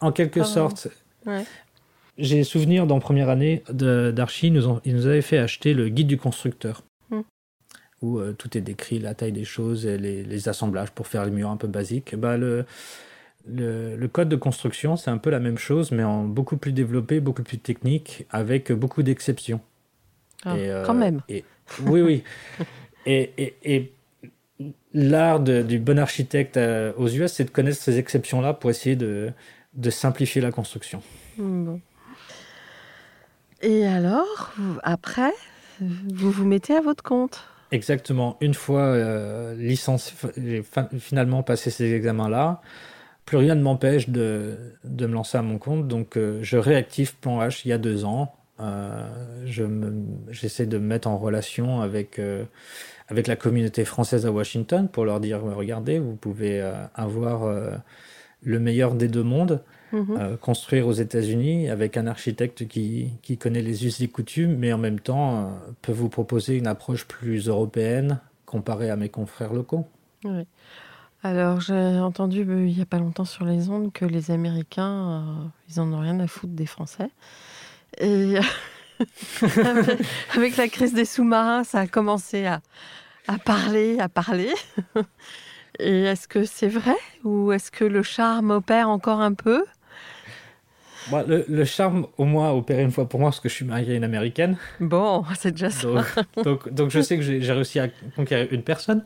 [0.00, 0.88] en quelque sorte.
[1.26, 1.44] Ouais.
[2.18, 6.16] J'ai souvenir dans première année d'Archie, nous ils nous avaient fait acheter le guide du
[6.16, 7.20] constructeur, hmm.
[8.00, 11.30] où euh, tout est décrit, la taille des choses et les, assemblages pour faire les
[11.30, 12.16] murs un peu basiques.
[12.16, 12.64] Bah, le,
[13.46, 17.20] le, code de construction, c'est un peu la même chose, mais en beaucoup plus développé,
[17.20, 19.60] beaucoup plus technique, avec beaucoup d'exceptions.
[20.44, 21.20] Ah, euh, quand même.
[21.28, 21.44] Et,
[21.82, 22.22] oui, oui.
[23.06, 23.92] et, et,
[24.94, 29.30] l'art du bon architecte euh, aux US, c'est de connaître ces exceptions-là pour essayer de,
[29.74, 31.02] de simplifier la construction.
[31.36, 31.76] Hmm.
[33.62, 35.32] Et alors, après,
[35.80, 38.36] vous vous mettez à votre compte Exactement.
[38.40, 40.62] Une fois euh, licence, j'ai
[40.98, 42.60] finalement passé ces examens-là.
[43.24, 45.88] Plus rien ne m'empêche de, de, me lancer à mon compte.
[45.88, 48.32] Donc, euh, je réactive Plan H il y a deux ans.
[48.60, 49.08] Euh,
[50.30, 52.44] J'essaie de me mettre en relation avec, euh,
[53.08, 56.60] avec la communauté française à Washington pour leur dire regardez, vous pouvez
[56.94, 57.52] avoir
[58.42, 59.62] le meilleur des deux mondes.
[59.92, 60.16] Mhm.
[60.18, 64.72] Euh, construire aux États-Unis avec un architecte qui, qui, connaît les us et coutumes, mais
[64.72, 65.50] en même temps euh,
[65.82, 69.86] peut vous proposer une approche plus européenne comparée à mes confrères locaux.
[70.24, 70.46] Oui.
[71.22, 75.50] Alors j'ai entendu euh, il n'y a pas longtemps sur les ondes que les Américains,
[75.68, 77.10] ils en ont rien à foutre des Français.
[77.98, 78.34] Et
[79.64, 80.00] avec,
[80.34, 82.60] avec, la crise des sous-marins, ça a commencé à,
[83.28, 84.52] à parler, à parler.
[85.78, 89.64] Et est-ce que c'est vrai ou est-ce que le charme opère encore un peu?
[91.26, 93.96] Le, charme, au moins, opéré une fois pour moi parce que je suis marié à
[93.96, 94.56] une américaine.
[94.80, 95.88] Bon, c'est déjà ça.
[96.42, 99.04] Donc, donc, je sais que j'ai réussi à conquérir une personne.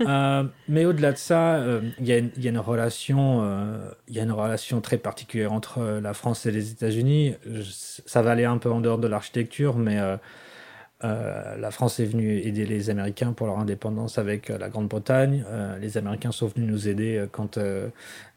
[0.00, 4.20] Euh, mais au-delà de ça, euh, il y, y, a une relation, euh, il y
[4.20, 7.34] a une relation très particulière entre la France et les États-Unis.
[8.06, 9.98] Ça va aller un peu en dehors de l'architecture, mais
[11.02, 15.44] la France est venue aider les Américains pour leur indépendance avec la Grande-Bretagne.
[15.80, 17.58] les Américains sont venus nous aider quand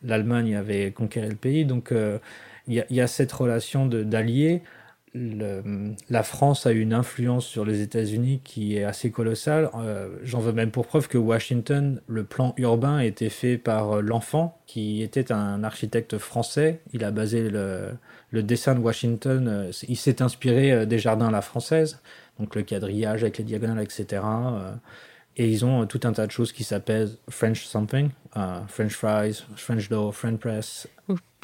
[0.03, 1.65] l'Allemagne avait conquéré le pays.
[1.65, 1.93] Donc
[2.67, 4.61] il y, a cette relation d'alliés
[6.09, 9.69] la France a une influence sur les États-Unis qui est assez colossale.
[9.75, 14.01] Euh, j'en veux même pour preuve que Washington, le plan urbain été fait par euh,
[14.01, 16.81] l'enfant, qui était un architecte français.
[16.93, 17.97] Il a basé le,
[18.43, 21.99] dessin de Washington, euh, il s'est inspiré des jardins à la française,
[22.39, 24.21] donc le quadrillage avec les diagonales, etc.
[25.37, 28.09] Et ils ont tout un tas de choses qui s'appellent French something,
[28.67, 30.87] French fries, French dough, French press,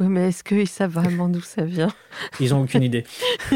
[0.02, 1.94] mais est-ce qu'ils savent vraiment d'où ça vient
[2.40, 3.06] Ils n'ont aucune idée.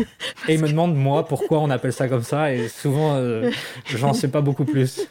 [0.47, 2.53] et ils me demandent, moi, pourquoi on appelle ça comme ça.
[2.53, 3.49] Et souvent, euh,
[3.87, 5.07] j'en sais pas beaucoup plus.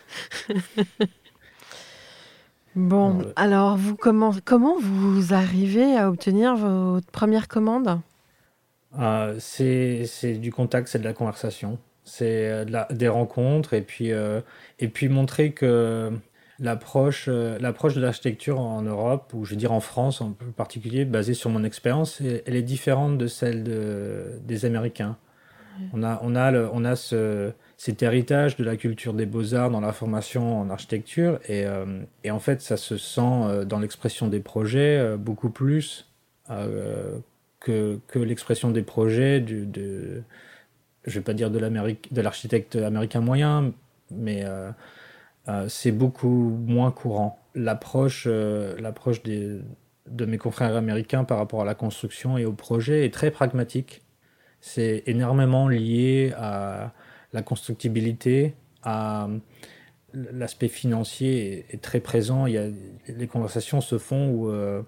[2.76, 8.00] Bon, alors, vous, comment, comment vous arrivez à obtenir votre première commande?
[8.98, 11.78] Euh, C'est du contact, c'est de la conversation.
[12.04, 14.10] C'est euh, des rencontres et puis,
[14.78, 16.12] et puis montrer que
[16.58, 21.04] l'approche euh, l'approche de l'architecture en Europe ou je veux dire en France en particulier
[21.04, 25.16] basée sur mon expérience elle est différente de celle de, des Américains.
[25.92, 29.70] On a on a le, on a ce, cet héritage de la culture des beaux-arts
[29.70, 33.78] dans la formation en architecture et, euh, et en fait ça se sent euh, dans
[33.78, 36.08] l'expression des projets beaucoup plus
[37.60, 40.22] que, que l'expression des projets du, de
[41.04, 43.72] je vais pas dire de l'Amérique de l'architecte américain moyen
[44.10, 44.44] mais
[45.48, 47.38] euh, c'est beaucoup moins courant.
[47.54, 49.62] L'approche, euh, l'approche de
[50.26, 54.02] mes confrères américains par rapport à la construction et au projet est très pragmatique.
[54.60, 56.92] C'est énormément lié à
[57.32, 59.28] la constructibilité, à
[60.14, 62.46] l'aspect financier est, très présent.
[62.46, 62.66] Il y a,
[63.08, 64.82] les conversations se font où euh,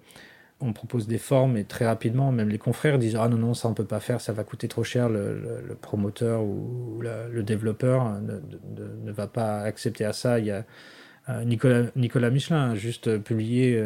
[0.61, 3.69] on propose des formes et très rapidement, même les confrères disent ah non non ça
[3.69, 5.09] on peut pas faire, ça va coûter trop cher.
[5.09, 10.39] Le, promoteur ou le développeur ne, va pas accepter à ça.
[10.39, 10.65] Il y a
[11.29, 13.85] euh, Nicolas, Michelin a juste publié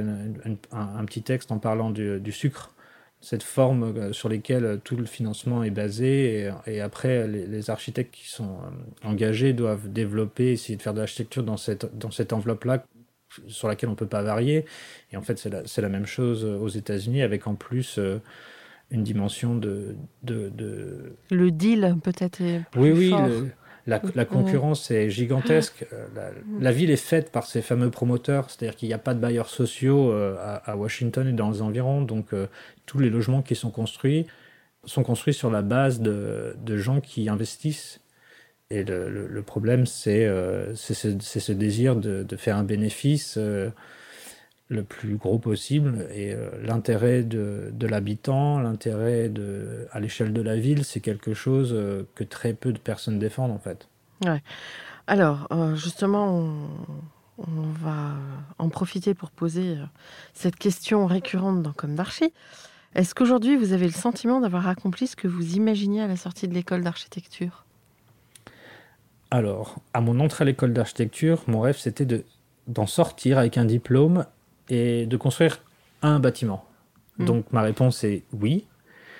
[0.73, 2.73] un, petit texte en parlant du, sucre,
[3.21, 8.29] cette forme euh, sur laquelle tout le financement est basé et, après les, architectes qui
[8.29, 12.85] sont euh, engagés doivent développer, essayer de faire de l'architecture dans cette, dans cette enveloppe-là
[13.49, 14.65] sur laquelle on ne peut pas varier.
[15.13, 18.21] Et en fait, c'est la, la, même chose aux États-Unis, avec en plus euh,
[18.91, 21.17] une dimension de, de, de...
[21.31, 22.43] Le deal, peut-être.
[22.77, 23.11] Oui, oui.
[23.87, 25.87] la, la, concurrence est gigantesque.
[25.93, 29.21] Euh, la, ville est faite par ces fameux promoteurs, c'est-à-dire qu'il n'y a pas de
[29.21, 32.03] bailleurs sociaux euh, à, Washington et dans les environs.
[32.03, 32.29] Donc,
[32.87, 34.27] tous les logements qui sont construits
[34.85, 38.02] sont construits sur la base de, de gens qui investissent
[38.73, 43.69] et le, problème, c'est euh, ce, désir de, faire un bénéfice euh,
[44.69, 46.07] le plus gros possible.
[46.15, 49.31] Et euh, l'intérêt de, l'habitant, l'intérêt
[49.93, 51.77] à l'échelle de la ville, c'est quelque chose
[52.15, 53.89] que très peu de personnes défendent en fait.
[54.25, 54.43] Ouais.
[55.07, 56.49] Alors, justement,
[57.37, 58.13] on, va
[58.59, 59.77] en profiter pour poser
[60.33, 62.33] cette question récurrente dans Comme d'Archi.
[62.95, 66.49] Est-ce qu'aujourd'hui, vous avez le sentiment d'avoir accompli ce que vous imaginiez à la sortie
[66.49, 67.65] de l'école d'architecture?
[69.33, 72.23] Alors, à mon entrée à l'école d'architecture, mon rêve c'était de
[72.67, 74.27] d'en sortir avec un diplôme
[74.69, 75.61] et de construire
[76.03, 76.67] un bâtiment.
[77.17, 77.25] Hmm.
[77.25, 78.67] Donc ma réponse est oui.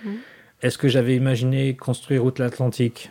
[0.05, 0.17] Hmm.
[0.61, 3.11] Est-ce que j'avais imaginé construire route l'Atlantique?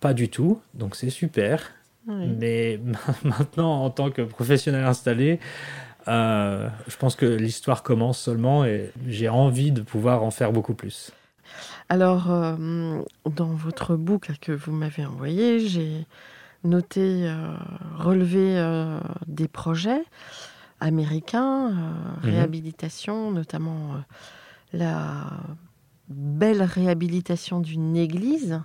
[0.00, 0.60] Pas du tout.
[0.74, 1.72] Donc c'est super.
[2.06, 2.78] Mais
[3.24, 5.40] maintenant, en tant que professionnel installé,
[6.06, 10.74] euh, je pense que l'histoire commence seulement et j'ai envie de pouvoir en faire beaucoup
[10.74, 11.12] plus.
[11.88, 16.06] Alors, euh, dans votre boucle que vous m'avez envoyé, j'ai
[16.64, 17.54] noter, euh,
[17.98, 20.04] relever euh, des projets
[20.80, 22.34] américains, euh, mhm.
[22.34, 24.02] réhabilitation, notamment
[24.72, 25.26] la
[26.08, 28.60] belle réhabilitation d'une église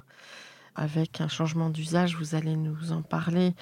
[0.75, 3.55] avec un changement d'usage, vous allez nous en parler,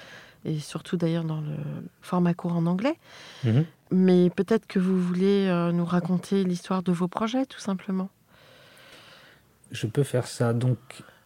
[0.44, 1.56] et surtout d'ailleurs dans le
[2.02, 2.98] format court en anglais.
[3.44, 3.64] Mhm.
[3.90, 8.10] Mais peut-être que vous voulez nous raconter l'histoire de vos projets, tout simplement.
[9.70, 10.52] Je peux faire ça.
[10.52, 10.78] Donc,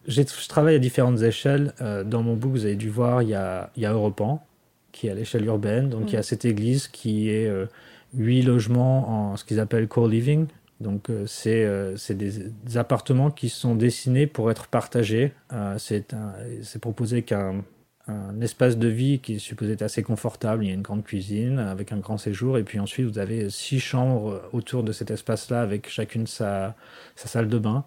[0.07, 1.73] je travaille à différentes échelles.
[1.81, 4.43] Euh, dans mon book, vous avez dû voir, il y a, il y a Europan,
[4.91, 5.89] qui est à l'échelle urbaine.
[5.89, 7.67] Donc il y a cette église qui est euh,
[8.13, 10.47] huit logements en ce qu'ils appellent co-living.
[10.79, 15.33] Donc euh, c'est des, appartements qui sont dessinés pour être partagés.
[15.77, 17.63] c'est proposé qu'un
[18.07, 20.65] un espace de vie qui est supposé être assez confortable.
[20.65, 22.57] Il y a une grande cuisine avec un grand séjour.
[22.57, 26.75] Et puis ensuite, vous avez six chambres autour de cet espace-là avec chacune sa,
[27.15, 27.85] sa salle de bain.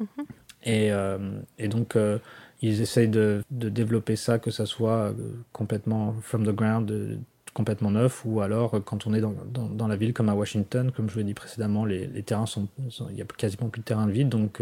[0.00, 0.24] Mm-hmm.
[0.64, 1.18] Et, euh,
[1.58, 2.18] et donc, euh,
[2.62, 5.12] ils essayent de, de, développer ça, que ça soit euh,
[5.52, 7.18] complètement from the ground,
[7.54, 11.08] complètement neuf, ou alors quand on est dans, dans, la ville comme à Washington, comme
[11.08, 12.68] je vous l'ai dit précédemment, les, les terrains sont,
[13.10, 14.60] il y a quasiment plus de terrain de vide, donc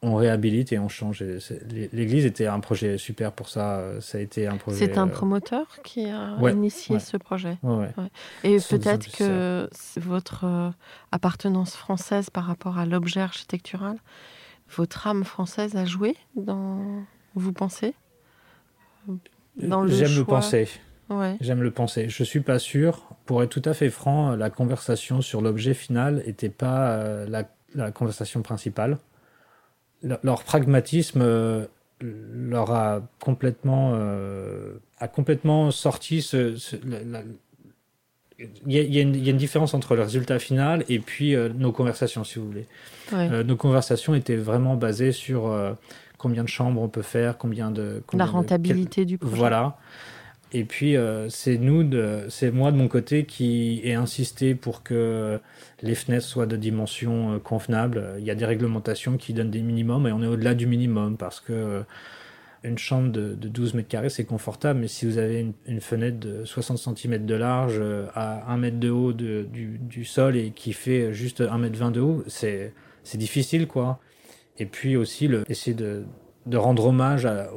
[0.00, 1.24] on réhabilite et on change.
[1.92, 4.00] L'église était un projet super pour ça.
[4.00, 4.78] Ça a été un projet.
[4.78, 7.58] C'est un promoteur qui a initié ce projet.
[7.64, 7.88] Ouais,
[8.44, 10.72] et peut-être que votre
[11.10, 13.96] appartenance française par rapport à l'objet architectural,
[14.76, 17.04] votre âme française a joué dans.
[17.34, 17.94] Vous pensez?
[19.56, 20.68] J'aime le penser.
[21.40, 22.08] J'aime le penser.
[22.08, 23.08] Je suis pas sûr.
[23.24, 27.90] Pour être tout à fait franc, la conversation sur l'objet final n'était pas euh, la,
[27.90, 28.98] conversation principale.
[30.02, 31.66] leur pragmatisme euh,
[32.00, 36.56] leur a complètement, euh, a complètement sorti ce,
[38.38, 42.46] il y, a, une, différence entre le résultat final et puis nos conversations, si vous
[42.46, 42.66] voulez.
[43.44, 45.52] nos conversations étaient vraiment basées sur
[46.18, 48.02] combien de chambres on peut faire, combien de...
[48.12, 49.36] la rentabilité du projet.
[49.36, 49.78] Voilà.
[50.52, 51.88] Et puis, euh, c'est nous,
[52.30, 55.38] c'est moi de mon côté qui ai insisté pour que
[55.82, 58.14] les fenêtres soient de dimension euh, convenable.
[58.18, 61.16] Il y a des réglementations qui donnent des minimums et on est au-delà du minimum
[61.18, 61.82] parce que euh,
[62.64, 66.44] une chambre de, 12 mètres carrés, c'est confortable, mais si vous avez une, fenêtre de
[66.44, 67.80] 60 cm de large
[68.14, 69.44] à 1 mètre de haut du,
[69.78, 72.72] du, sol et qui fait juste 1 mètre 20 de haut, c'est
[73.14, 74.00] difficile, quoi.
[74.58, 76.04] Et puis aussi, le, essayer de,
[76.48, 77.50] de rendre hommage à,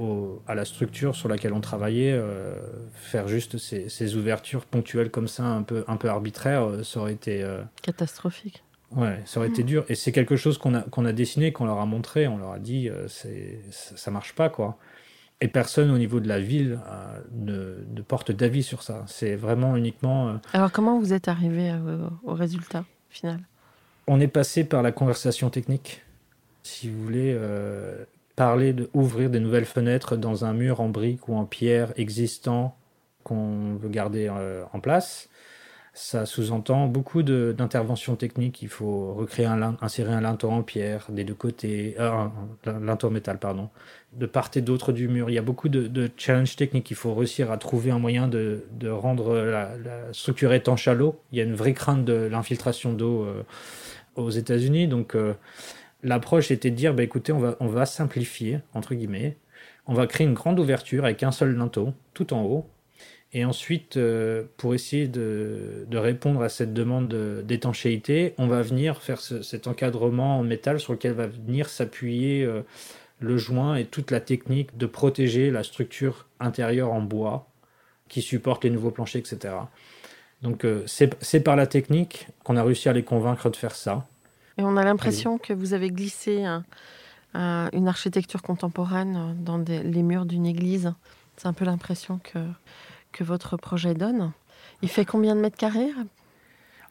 [0.48, 2.56] à, la structure sur laquelle on travaillait, euh,
[2.94, 7.00] faire juste ces, ces, ouvertures ponctuelles comme ça, un peu, un peu arbitraires, euh, ça
[7.00, 7.42] aurait été...
[7.42, 8.64] Euh, Catastrophique.
[8.92, 9.86] Ouais, ça aurait été dur.
[9.88, 12.52] Et c'est quelque chose qu'on a, qu'on a dessiné, qu'on leur a montré, on leur
[12.52, 14.78] a dit, c'est, ça marche pas, quoi.
[15.42, 16.80] Et personne au niveau de la ville
[17.32, 19.04] ne, ne, porte d'avis sur ça.
[19.08, 20.40] C'est vraiment uniquement...
[20.54, 21.74] Alors comment vous êtes arrivé
[22.24, 23.40] au résultat final?
[24.08, 26.04] On est passé par la conversation technique.
[26.62, 27.36] Si vous voulez,
[28.36, 32.76] parler d'ouvrir des nouvelles fenêtres dans un mur en briques ou en pierre existant
[33.24, 35.30] qu'on veut garder euh, en place.
[35.94, 38.62] Ça sous-entend beaucoup d'interventions techniques.
[38.62, 42.10] Il faut recréer un, insérer un linteau en pierre des deux côtés, euh,
[42.66, 43.70] un, linteau en métal, pardon,
[44.14, 45.30] de part et d'autre du mur.
[45.30, 46.90] Il y a beaucoup de, challenges techniques.
[46.92, 49.74] Il faut réussir à trouver un moyen de, rendre la,
[50.14, 51.20] structure étanche à l'eau.
[51.34, 53.44] Il y a une vraie crainte de l'infiltration d'eau euh,
[54.16, 54.88] aux États-Unis.
[54.88, 55.18] Donc,
[56.04, 59.38] l'approche était de dire, bah, écoutez, on va, on va simplifier, entre guillemets.
[59.88, 62.70] On va créer une grande ouverture avec un seul linteau, tout en haut.
[63.34, 67.08] Et ensuite, euh, pour essayer de, répondre à cette demande
[67.46, 72.62] d'étanchéité, on va venir faire cet encadrement en métal sur lequel va venir s'appuyer euh,
[73.20, 77.48] le joint et toute la technique de protéger la structure intérieure en bois
[78.10, 79.54] qui supporte les nouveaux planchers, etc.
[80.42, 84.08] Donc euh, c'est par la technique qu'on a réussi à les convaincre de faire ça.
[84.58, 86.44] Et on a l'impression que vous avez glissé
[87.34, 90.94] une architecture contemporaine dans les murs d'une église.
[91.38, 92.40] C'est un peu l'impression que,
[93.12, 94.32] que votre projet donne.
[94.82, 95.90] Il fait combien de mètres carrés?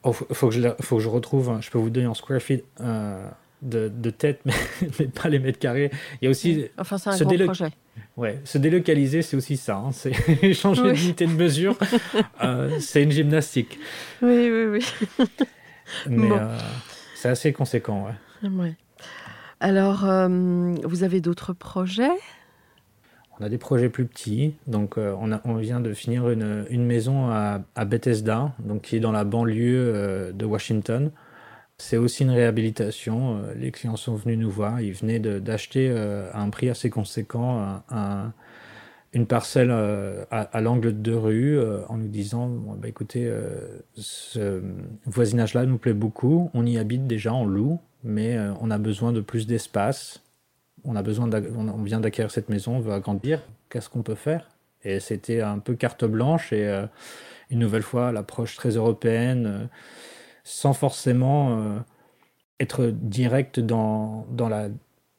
[0.02, 2.40] Oh, faut, faut, que je, faut que je retrouve, je peux vous donner en square
[2.40, 3.28] feet euh,
[3.61, 5.90] de, de, tête, mais, pas les mètres carrés.
[6.20, 6.66] Il y a aussi.
[6.78, 7.70] Enfin, c'est un grand projet.
[8.16, 9.76] Ouais, se délocaliser, c'est aussi ça.
[9.76, 9.92] Hein.
[9.92, 11.76] C'est changer d'unité de mesure.
[12.42, 13.78] Euh, c'est une gymnastique.
[14.22, 14.80] Oui, oui,
[15.18, 15.26] oui.
[16.06, 16.56] mais, euh,
[17.14, 18.06] c'est assez conséquent,
[18.42, 18.74] ouais.
[19.61, 20.06] Alors,
[20.85, 22.16] vous avez d'autres projets?
[23.40, 24.55] On a des projets plus petits.
[24.66, 29.24] Donc, euh, on, vient de finir une, maison à, Bethesda, donc qui est dans la
[29.24, 31.11] banlieue euh, de Washington.
[31.79, 33.40] C'est aussi une réhabilitation.
[33.57, 34.83] Les clients sont venus nous voir.
[34.83, 38.35] Ils venaient d'acheter à un prix assez conséquent un,
[39.12, 43.81] une parcelle euh, à, l'angle de deux rues euh, en nous disant bah, écoutez, euh,
[43.96, 44.62] ce
[45.07, 49.20] voisinage-là nous plaît beaucoup, on y habite déjà, on loue, mais on a besoin de
[49.20, 50.22] plus d'espace.
[50.84, 53.42] On a besoin, on vient d'acquérir cette maison, on veut agrandir.
[53.68, 54.48] Qu'est-ce qu'on peut faire?
[54.82, 56.86] Et c'était un peu carte blanche et
[57.50, 59.68] une nouvelle fois l'approche très européenne,
[60.42, 61.82] sans forcément
[62.58, 64.68] être direct dans, dans la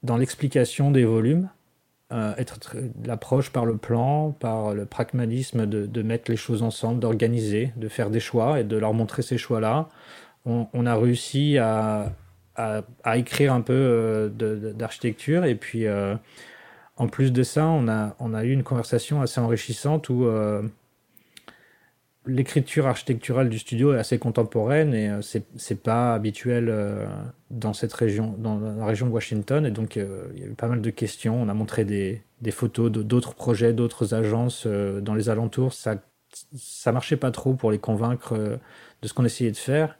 [0.03, 1.49] dans l'explication des volumes,
[2.11, 6.99] euh, être l'approche par le plan, par le pragmatisme de, de mettre les choses ensemble,
[6.99, 9.89] d'organiser, de faire des choix et de leur montrer ces choix-là.
[10.43, 12.13] On, a réussi à,
[12.55, 15.45] à, écrire un peu euh, d'architecture.
[15.45, 16.15] Et puis euh,
[16.97, 20.61] en plus de ça, on a, on a eu une conversation assez enrichissante où euh,
[22.25, 26.73] l'écriture architecturale du studio est assez contemporaine et euh, c'est pas habituel
[27.49, 29.65] dans cette région dans la région de Washington.
[29.65, 31.41] Et donc il y a eu pas mal de questions.
[31.41, 35.73] On a montré des, des photos d'autres projets d'autres agences dans les alentours.
[35.73, 35.95] Ça
[36.55, 38.37] ça marchait pas trop pour les convaincre
[39.01, 39.97] de ce qu'on essayait de faire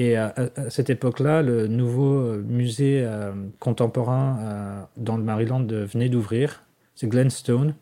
[0.00, 0.34] et à,
[0.70, 3.04] cette époque-là le nouveau musée
[3.58, 6.62] contemporain dans le Maryland venait d'ouvrir
[6.94, 7.74] c'est Glenstone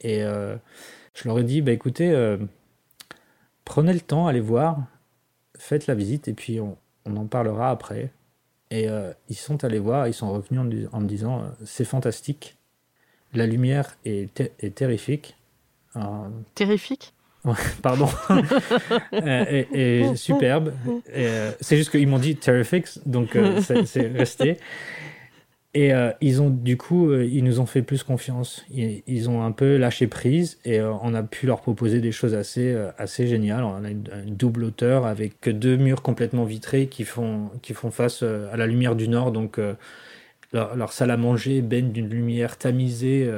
[0.00, 2.38] et je leur ai dit bah écoutez
[3.64, 4.84] prenez le temps, allez voir,
[5.56, 8.12] faites la visite et puis on, en parlera après.
[8.70, 8.88] Et
[9.28, 12.56] ils sont allés voir, ils sont revenus en, me disant c'est fantastique,
[13.32, 15.36] la lumière est, est terrifique.
[16.54, 17.14] Terrifique?
[17.82, 18.08] pardon,
[19.12, 20.72] et, et, superbe.
[21.60, 23.36] c'est juste qu'ils m'ont dit terrific, donc
[23.84, 24.58] c'est resté.
[25.74, 28.64] Et euh, ils ont du coup, euh, ils nous ont fait plus confiance.
[28.70, 32.34] Ils, ont un peu lâché prise et euh, on a pu leur proposer des choses
[32.34, 33.64] assez assez géniales.
[33.64, 38.22] On a une, double hauteur avec deux murs complètement vitrés qui font qui font face
[38.22, 39.32] à la lumière du nord.
[39.32, 39.58] Donc
[40.52, 43.28] leur, leur, salle à manger baigne d'une lumière tamisée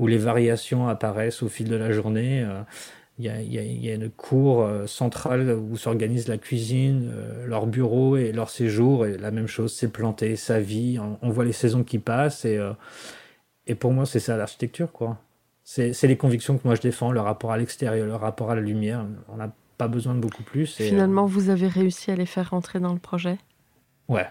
[0.00, 2.44] où les variations apparaissent au fil de la journée.
[3.18, 7.46] Il y, a, il, y a, une cour euh, centrale où s'organise la cuisine, euh,
[7.46, 9.06] leur bureau et leur séjour.
[9.06, 10.98] Et la même chose, c'est planté, sa vie.
[11.22, 12.44] On, voit les saisons qui passent.
[12.44, 12.72] Et, euh,
[13.68, 15.18] et pour moi, c'est ça l'architecture, quoi.
[15.62, 18.60] C'est les convictions que moi je défends, le rapport à l'extérieur, le rapport à la
[18.60, 19.06] lumière.
[19.28, 20.78] On n'a pas besoin de beaucoup plus.
[20.80, 23.38] Et, Finalement, vous avez réussi à les faire rentrer dans le projet?
[24.08, 24.28] Ouais.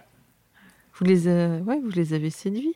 [0.93, 2.75] Vous les, ouais, vous les avez séduits?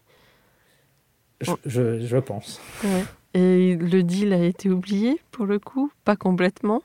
[1.42, 2.60] Je, je, je pense.
[2.84, 3.04] Ouais.
[3.38, 6.82] Et le deal a été oublié pour le coup Pas complètement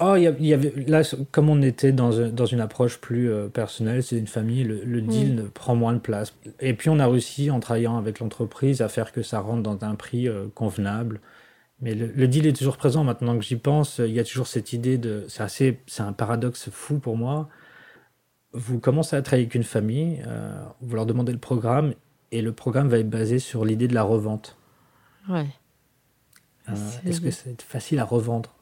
[0.00, 4.04] Oh, il y, avait là, comme on était dans, dans une approche plus euh, personnelle,
[4.04, 6.36] c'est une famille, le, deal prend moins de place.
[6.60, 9.84] Et puis on a réussi en travaillant avec l'entreprise à faire que ça rentre dans
[9.84, 11.20] un prix euh, convenable.
[11.80, 13.98] Mais le, deal est toujours présent maintenant que j'y pense.
[13.98, 17.48] Il y a toujours cette idée de, c'est assez, c'est un paradoxe fou pour moi.
[18.52, 21.94] Vous commencez à travailler avec une famille, euh, vous leur demandez le programme
[22.30, 24.58] et le programme va être basé sur l'idée de la revente.
[25.28, 25.46] Ouais.
[26.68, 26.74] Euh,
[27.06, 28.54] est-ce que c'est facile à revendre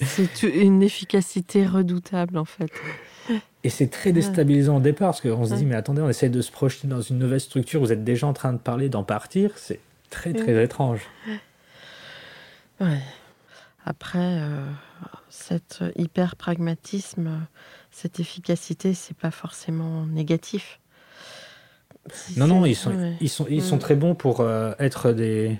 [0.00, 2.70] C'est une efficacité redoutable en fait.
[3.64, 6.40] Et c'est très déstabilisant au départ parce qu'on se dit mais attendez on essaie de
[6.40, 9.52] se projeter dans une nouvelle structure, vous êtes déjà en train de parler d'en partir,
[9.56, 9.80] c'est
[10.10, 11.00] très très étrange.
[12.80, 12.98] Ouais.
[13.84, 14.64] Après, euh,
[15.28, 17.46] cet hyper pragmatisme,
[17.90, 20.80] cette efficacité, c'est pas forcément négatif.
[22.36, 23.80] Non, non, ils sont, ils sont, ils sont mm.
[23.80, 25.58] très bons pour euh, être des,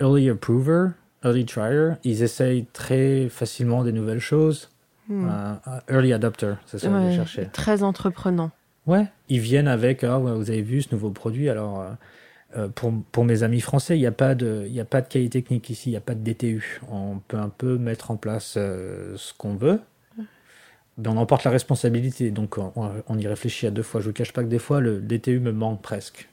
[0.00, 0.90] early approver,
[1.24, 4.70] early trier, ils essayent très facilement des nouvelles choses.
[5.08, 5.28] Hmm.
[5.30, 5.54] Euh,
[5.88, 7.46] early adopter, c'est ça que je cherchais.
[7.46, 8.50] Très entreprenant.
[8.86, 11.90] Ouais, ils viennent avec, ah, vous avez vu ce nouveau produit, alors euh,
[12.56, 15.28] euh, pour, pour, mes amis français, il n'y a, pas de, a pas de cahier
[15.28, 16.80] technique ici, il n'y a pas de DTU.
[16.90, 19.80] On peut un peu mettre en place ce qu'on veut,
[20.98, 22.72] mais on emporte la responsabilité, donc on,
[23.06, 24.00] on, y réfléchit à deux fois.
[24.00, 26.28] Je ne vous cache pas que des fois, le DTU me manque presque.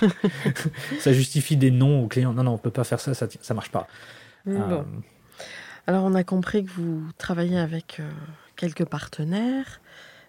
[1.00, 2.32] ça justifie des noms aux clients.
[2.32, 3.86] Non, non, on peut pas faire ça, ça, ça marche pas.
[4.46, 4.82] Euh,
[5.86, 8.10] Alors, on a compris que vous travaillez avec euh,
[8.56, 9.80] quelques partenaires.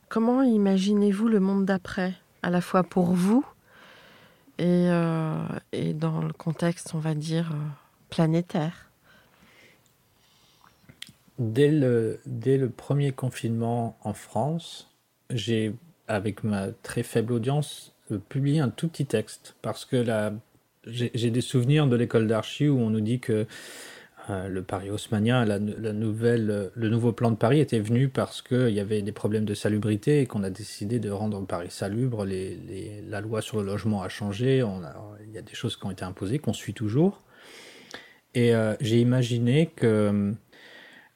[0.10, 2.14] Comment imaginez-vous le monde d'après,
[2.44, 3.46] à la fois pour vous
[4.58, 5.36] et, euh,
[5.72, 7.54] et dans le contexte, on va dire,
[8.10, 8.90] planétaire?
[11.40, 14.94] Dès le, dès le premier confinement en France,
[15.32, 15.74] j'ai,
[16.08, 20.34] avec ma très faible audience, publier un tout petit texte parce que là,
[20.86, 23.45] j'ai des souvenirs de l'école d'archi où on nous dit que
[24.30, 28.70] euh, le Paris haussmanien, la, nouvelle, le nouveau plan de Paris était venu parce qu'il
[28.70, 32.26] y avait des problèmes de salubrité et qu'on a décidé de rendre Paris salubre.
[32.26, 34.64] Les, la loi sur le logement a changé,
[35.26, 37.22] il y a des choses qui ont été imposées, qu'on suit toujours.
[38.34, 40.34] Et euh, j'ai imaginé que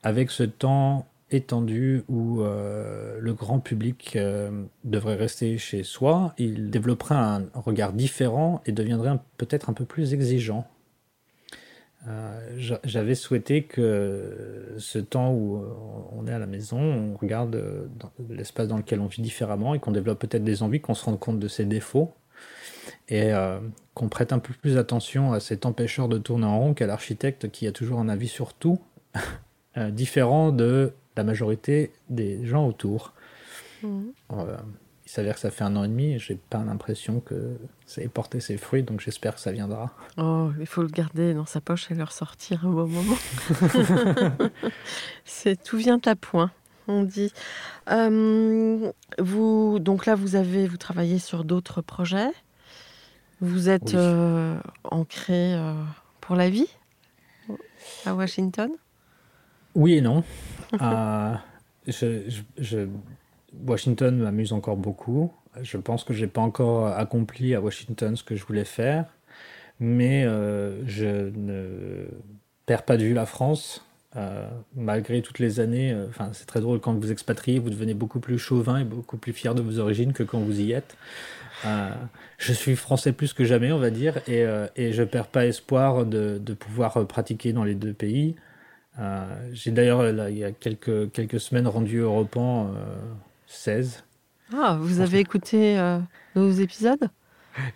[0.03, 6.69] avec ce temps étendu où euh, le grand public euh, devrait rester chez soi, il
[6.69, 10.67] développerait un regard différent et deviendrait peut-être un peu plus exigeant.
[12.07, 15.63] Euh, j'avais souhaité que ce temps où
[16.15, 17.59] on est à la maison, on regarde
[18.29, 21.19] l'espace dans lequel on vit différemment et qu'on développe peut-être des envies, qu'on se rende
[21.19, 22.13] compte de ses défauts
[23.09, 23.31] et
[23.95, 27.49] qu'on prête un peu plus attention à cet empêcheur de tourner en rond qu'à l'architecte
[27.49, 28.79] qui a toujours un avis sur tout,
[29.75, 33.13] différent de la majorité des gens autour.
[33.83, 34.13] Mhm.
[34.33, 34.57] Euh,
[35.05, 38.01] il s'avère que ça fait un an et demi et j'ai pas l'impression que ça
[38.01, 39.93] ait porté ses fruits, donc j'espère que ça viendra.
[40.17, 43.17] Oh, il faut le garder dans sa poche et le ressortir un bon moment.
[45.25, 46.49] C'est tout vient à point,
[46.87, 47.31] on dit.
[47.91, 52.31] Euh, vous, donc là, vous avez, vous travaillez sur d'autres projets.
[53.41, 55.55] Vous êtes euh, ancré
[56.19, 56.69] pour la vie
[58.07, 58.71] à Washington?
[59.75, 60.23] Oui et non.
[60.81, 61.33] Euh,
[61.87, 62.87] je,
[63.67, 65.31] Washington m'amuse encore beaucoup.
[65.61, 69.05] Je pense que j'ai pas encore accompli à Washington ce que je voulais faire,
[69.79, 72.07] mais euh, je ne
[72.65, 73.85] perds pas de vue la France.
[74.17, 78.21] Euh, malgré toutes les années, enfin c'est très drôle quand vous expatriez, vous devenez beaucoup
[78.21, 80.95] plus chauvin et beaucoup plus fier de vos origines que quand vous y êtes.
[82.37, 84.45] je suis français plus que jamais, on va dire, et,
[84.77, 88.35] et je perds pas espoir de, de pouvoir pratiquer dans les deux pays.
[88.99, 92.95] Euh, j'ai d'ailleurs, il y a quelques, quelques semaines, rendu Europan euh,
[93.47, 94.03] 16.
[94.53, 95.99] Ah, vous avez écouté euh,
[96.35, 97.09] nos épisodes?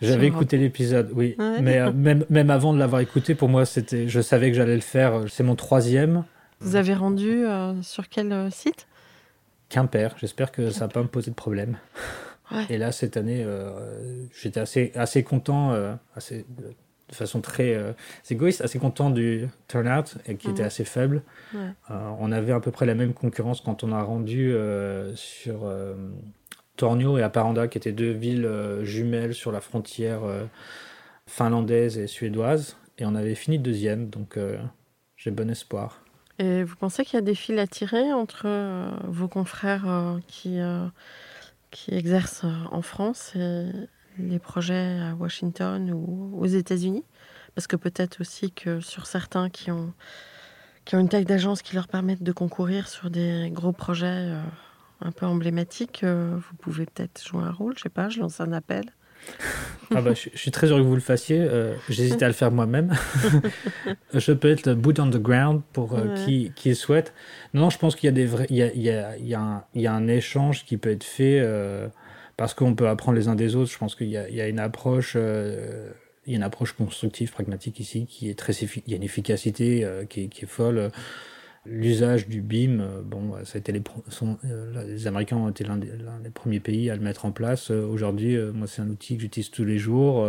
[0.02, 1.36] J'avais écouté l'épisode, oui.
[1.40, 1.62] Ouais.
[1.62, 4.76] Mais euh, même, même avant de l'avoir écouté, pour moi, c'était, je savais que j'allais
[4.76, 5.24] le faire.
[5.30, 6.26] C'est mon troisième.
[6.60, 8.88] Vous avez rendu euh, sur quel euh, site?
[9.70, 10.16] Quimper.
[10.20, 11.78] J'espère que ça va pas me poser de problème.
[12.52, 12.66] Ouais.
[12.70, 16.46] Et là, cette année, euh, j'étais assez, assez content, euh, assez,
[17.10, 17.94] de façon très euh,
[18.30, 20.68] égoïste, assez content du turnout, et qui était Mhm.
[20.68, 21.24] assez faible.
[21.54, 21.70] Ouais.
[21.92, 25.66] Euh, on avait à peu près la même concurrence quand on a rendu euh, sur
[25.66, 25.96] euh,
[26.78, 28.50] Tornio et Haparanda, qui étaient deux villes
[28.84, 30.22] jumelles sur la frontière
[31.28, 32.78] finlandaise et suédoise.
[32.98, 34.38] Et on avait fini deuxième, donc
[35.18, 36.02] j'ai bon espoir.
[36.38, 38.48] Et vous pensez qu'il y a des fils à tirer entre
[39.08, 40.60] vos confrères qui,
[41.72, 43.66] qui exercent en France et
[44.20, 47.04] les projets à Washington ou aux États-Unis
[47.56, 49.94] Parce que peut-être aussi que sur certains qui ont,
[50.86, 54.42] qui ont une taille d'agence qui leur permettent de concourir sur des gros projets euh,
[55.02, 58.40] un peu emblématiques, euh, vous pouvez peut-être jouer un rôle, je sais pas, je lance
[58.42, 58.86] un appel.
[59.94, 61.40] Ah bah, je, je suis très heureux que vous le fassiez.
[61.42, 62.94] Euh, J'hésitais à le faire moi-même.
[64.14, 66.14] je peux être le boot on the ground pour euh, Ouais.
[66.26, 67.14] qui, qui le souhaite.
[67.54, 69.18] Non, non, je pense qu'il y a des vrais, il y a, il y a-
[69.18, 71.88] il y a un, il y a un échange qui peut être fait euh,
[72.40, 73.70] parce qu'on peut apprendre les uns des autres.
[73.70, 75.92] Je pense qu'il y a, une approche, euh,
[76.26, 79.04] il y a une approche constructive, pragmatique ici qui est très, il y a une
[79.04, 80.90] efficacité euh, qui, est- folle.
[81.66, 84.38] L'usage du BIM, euh, bon, ça a été les, sont,
[84.88, 87.72] les Américains ont été l'un des, premiers pays à le mettre en place.
[87.72, 90.26] Aujourd'hui, moi, c'est un outil que j'utilise tous les jours.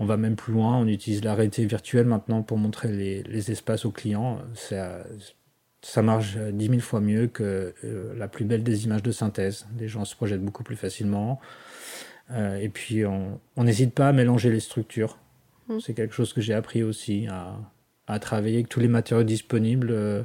[0.00, 0.76] On va même plus loin.
[0.76, 4.40] On utilise la réalité virtuelle maintenant pour montrer les, espaces aux clients.
[5.86, 9.12] Ça marche euh, dix mille fois mieux que euh, la plus belle des images de
[9.12, 9.66] synthèse.
[9.78, 11.40] Les gens se projettent beaucoup plus facilement.
[12.32, 15.16] Euh, et puis, on n'hésite pas à mélanger les structures.
[15.68, 15.78] Mm.
[15.78, 17.54] C'est quelque chose que j'ai appris aussi, à,
[18.08, 20.24] à travailler avec tous les matériaux disponibles euh,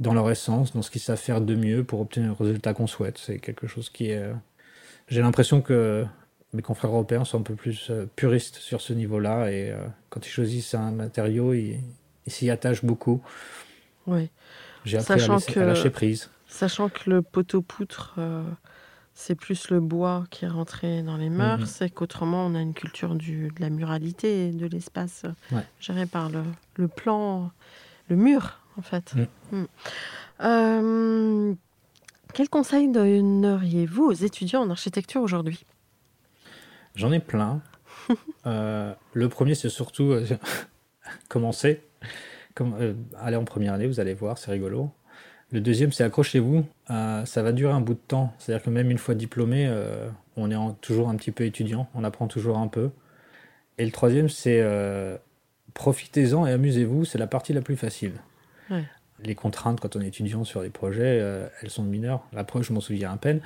[0.00, 2.86] dans leur essence, dans ce qu'ils savent faire de mieux pour obtenir le résultat qu'on
[2.86, 3.16] souhaite.
[3.16, 4.22] C'est quelque chose qui est...
[5.08, 6.04] J'ai l'impression que
[6.52, 9.74] mes confrères européens sont un peu plus puristes sur ce niveau-là et
[10.08, 11.80] quand ils choisissent un matériau, ils
[12.26, 13.22] ils s'y attachent beaucoup.
[14.06, 14.30] Oui.
[14.84, 16.30] J'ai appris à, Sachant laisser- que- à lâcher prise.
[16.48, 18.42] Sachant que le poteau-poutre, euh,
[19.14, 21.66] c'est plus le bois qui est rentré dans les mœurs, Mhm.
[21.66, 25.64] c'est qu'autrement, on a une culture du, de la muralité et de l'espace euh, Ouais.
[25.80, 26.42] géré par le,
[26.76, 27.50] le plan,
[28.08, 29.14] le mur, en fait.
[29.14, 29.26] Mhm.
[29.52, 29.66] Mm.
[30.42, 31.54] Euh,
[32.34, 35.64] quel conseil donneriez-vous aux étudiants en architecture aujourd'hui?
[36.96, 37.60] J'en ai plein.
[38.46, 40.14] Euh, le premier, c'est surtout
[41.28, 41.82] commencer.
[42.60, 44.90] Comme, euh, aller en première année, vous allez voir, c'est rigolo.
[45.50, 46.66] Le deuxième, c'est accrochez-vous.
[46.90, 48.34] Euh, ça va durer un bout de temps.
[48.38, 50.06] C'est-à-dire que même une fois diplômé, euh,
[50.36, 51.88] on est en- toujours un petit peu étudiant.
[51.94, 52.90] On apprend toujours un peu.
[53.78, 54.62] Et le troisième, c'est
[55.72, 57.06] profitez-en et amusez-vous.
[57.06, 58.12] C'est la partie la plus facile.
[58.70, 58.84] Ouais.
[59.24, 61.16] Les contraintes quand on est étudiant sur les projets,
[61.62, 62.22] elles sont mineures.
[62.34, 63.40] La preuve, je m'en souviens à peine.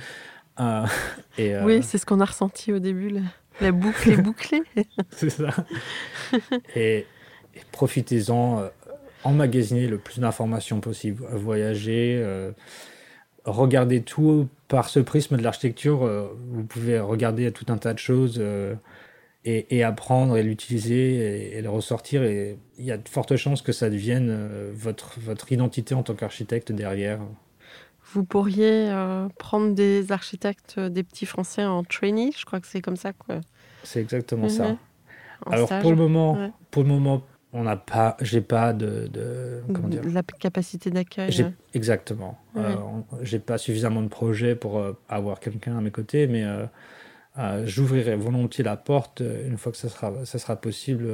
[1.39, 3.11] Et, Oui, c'est ce qu'on a ressenti au début.
[3.11, 3.21] La,
[3.61, 4.63] la boucle est bouclée.
[5.13, 5.51] c'est ça.
[6.75, 7.07] et,
[7.55, 8.65] et profitez-en,
[9.25, 12.53] euh, emmagasinez le plus d'informations possible, voyagez, euh,
[13.45, 16.05] regardez tout par ce prisme de l'architecture.
[16.05, 18.75] euh, vous pouvez regarder tout un tas de choses euh,
[19.45, 21.17] et, et apprendre et l'utiliser
[21.53, 22.23] et, et le ressortir.
[22.23, 26.03] Et il y a de fortes chances que ça devienne euh, votre, votre identité en
[26.03, 27.21] tant qu'architecte derrière.
[28.13, 32.67] Vous pourriez euh, prendre des architectes, euh, des petits Français en trainee, je crois que
[32.67, 33.13] c'est comme ça.
[33.83, 34.69] C'est exactement ça.
[34.69, 34.77] Mhm.
[35.47, 35.83] En Alors stage.
[35.83, 36.51] pour le moment, Ouais.
[36.71, 37.23] pour le moment,
[37.55, 41.31] on n'a pas, j'ai pas de, de comment dire, la capacité d'accueil.
[41.41, 41.51] Euh.
[41.73, 42.37] Exactement.
[42.55, 42.63] Ouais.
[42.65, 42.77] Euh,
[43.23, 48.17] J'ai pas suffisamment de projets pour euh, avoir quelqu'un à mes côtés, mais euh, j'ouvrirai
[48.17, 51.07] volontiers la porte une fois que ça sera, ça sera possible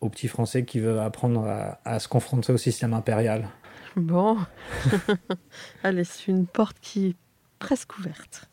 [0.00, 3.48] aux petits Français qui veulent apprendre à, à se confronter au système impérial.
[3.96, 4.38] Bon.
[5.84, 7.16] Allez, c'est une porte qui est
[7.58, 8.48] presque ouverte.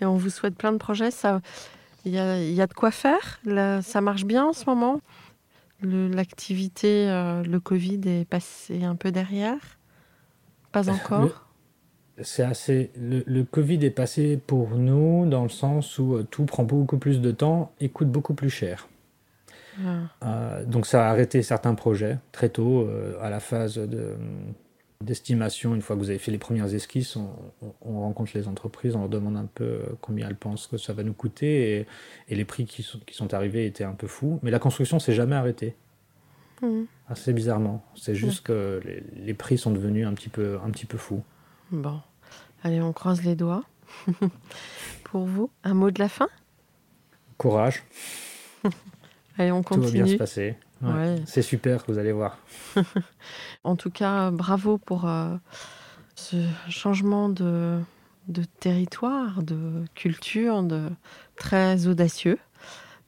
[0.00, 1.10] Et on vous souhaite plein de projets.
[1.10, 1.40] Ça,
[2.04, 3.40] Il y a, il y a de quoi faire.
[3.44, 5.00] Là, ça marche bien en ce moment?
[6.14, 9.78] L'activité, euh, le Covid est passé un peu derrière?
[10.72, 11.46] Pas encore?
[12.22, 12.90] C'est assez.
[12.96, 16.98] Le, le Covid est passé pour nous dans le sens où euh, tout prend beaucoup
[16.98, 18.88] plus de temps et coûte beaucoup plus cher.
[19.84, 20.08] Ah.
[20.24, 24.14] Euh, donc ça a arrêté certains projets très tôt, euh, à la phase de,
[25.00, 25.74] d'estimation.
[25.74, 27.28] Une fois que vous avez fait les premières esquisses, on,
[27.62, 30.78] on- on rencontre les entreprises, on leur demande un peu euh, combien elles pensent que
[30.78, 31.86] ça va nous coûter, et,
[32.28, 34.38] et les prix qui sont, qui sont arrivés étaient un peu fous.
[34.42, 35.74] Mais la construction s'est jamais arrêtée,
[36.62, 36.86] Mhm.
[37.08, 37.84] assez bizarrement.
[37.94, 41.22] C'est juste que les, les prix sont devenus un petit peu, un petit peu fous.
[41.70, 42.00] Bon.
[42.62, 43.64] Allez, on croise les doigts.
[45.04, 46.28] Pour vous, un mot de la fin?
[47.38, 47.84] Courage,
[49.38, 50.16] Allez, on tout va bien se continue.
[50.18, 50.56] passer.
[50.82, 50.92] Ouais.
[50.92, 51.22] Ouais.
[51.26, 52.38] C'est super, vous allez voir.
[53.64, 55.36] En tout cas, bravo pour euh,
[56.14, 56.36] ce
[56.68, 57.80] changement de,
[58.28, 60.90] de territoire, de culture, de
[61.36, 62.38] très audacieux.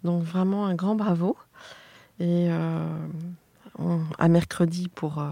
[0.05, 1.37] Donc vraiment un grand bravo.
[2.21, 2.89] Et euh,
[4.19, 5.31] à mercredi pour euh,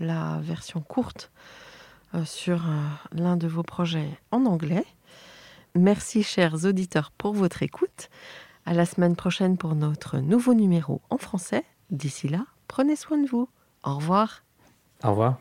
[0.00, 1.30] la version courte
[2.24, 2.64] sur
[3.12, 4.84] l'un de vos projets en anglais.
[5.74, 8.08] Merci chers auditeurs pour votre écoute.
[8.68, 11.62] À la semaine prochaine pour notre nouveau numéro en français.
[11.90, 13.48] D'ici là, prenez soin de vous.
[13.84, 14.42] Au revoir.
[15.04, 15.38] Au revoir.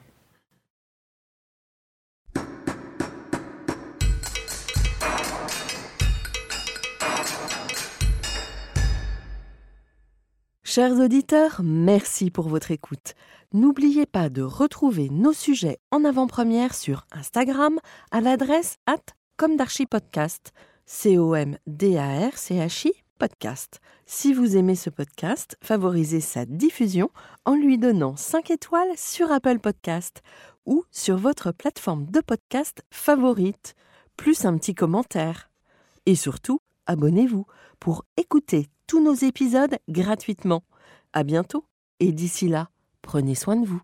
[10.64, 13.16] Chers auditeurs, merci pour votre écoute.
[13.54, 17.80] N'oubliez pas de retrouver nos sujets en avant-première sur Instagram
[18.12, 19.02] à l'adresse at
[19.38, 20.54] comdarchipodcast,
[20.86, 23.05] C-O-M-D-A-R-C-H-I
[24.06, 27.10] Si vous aimez ce podcast, favorisez sa diffusion
[27.46, 30.22] en lui donnant 5 étoiles sur Apple Podcast
[30.66, 33.76] ou sur votre plateforme de podcast favorite,
[34.18, 35.50] plus un petit commentaire.
[36.06, 37.46] Et surtout, abonnez-vous
[37.80, 40.64] pour écouter tous nos épisodes gratuitement.
[41.14, 41.66] À bientôt
[42.00, 42.70] et d'ici là,
[43.02, 43.82] prenez soin de vous.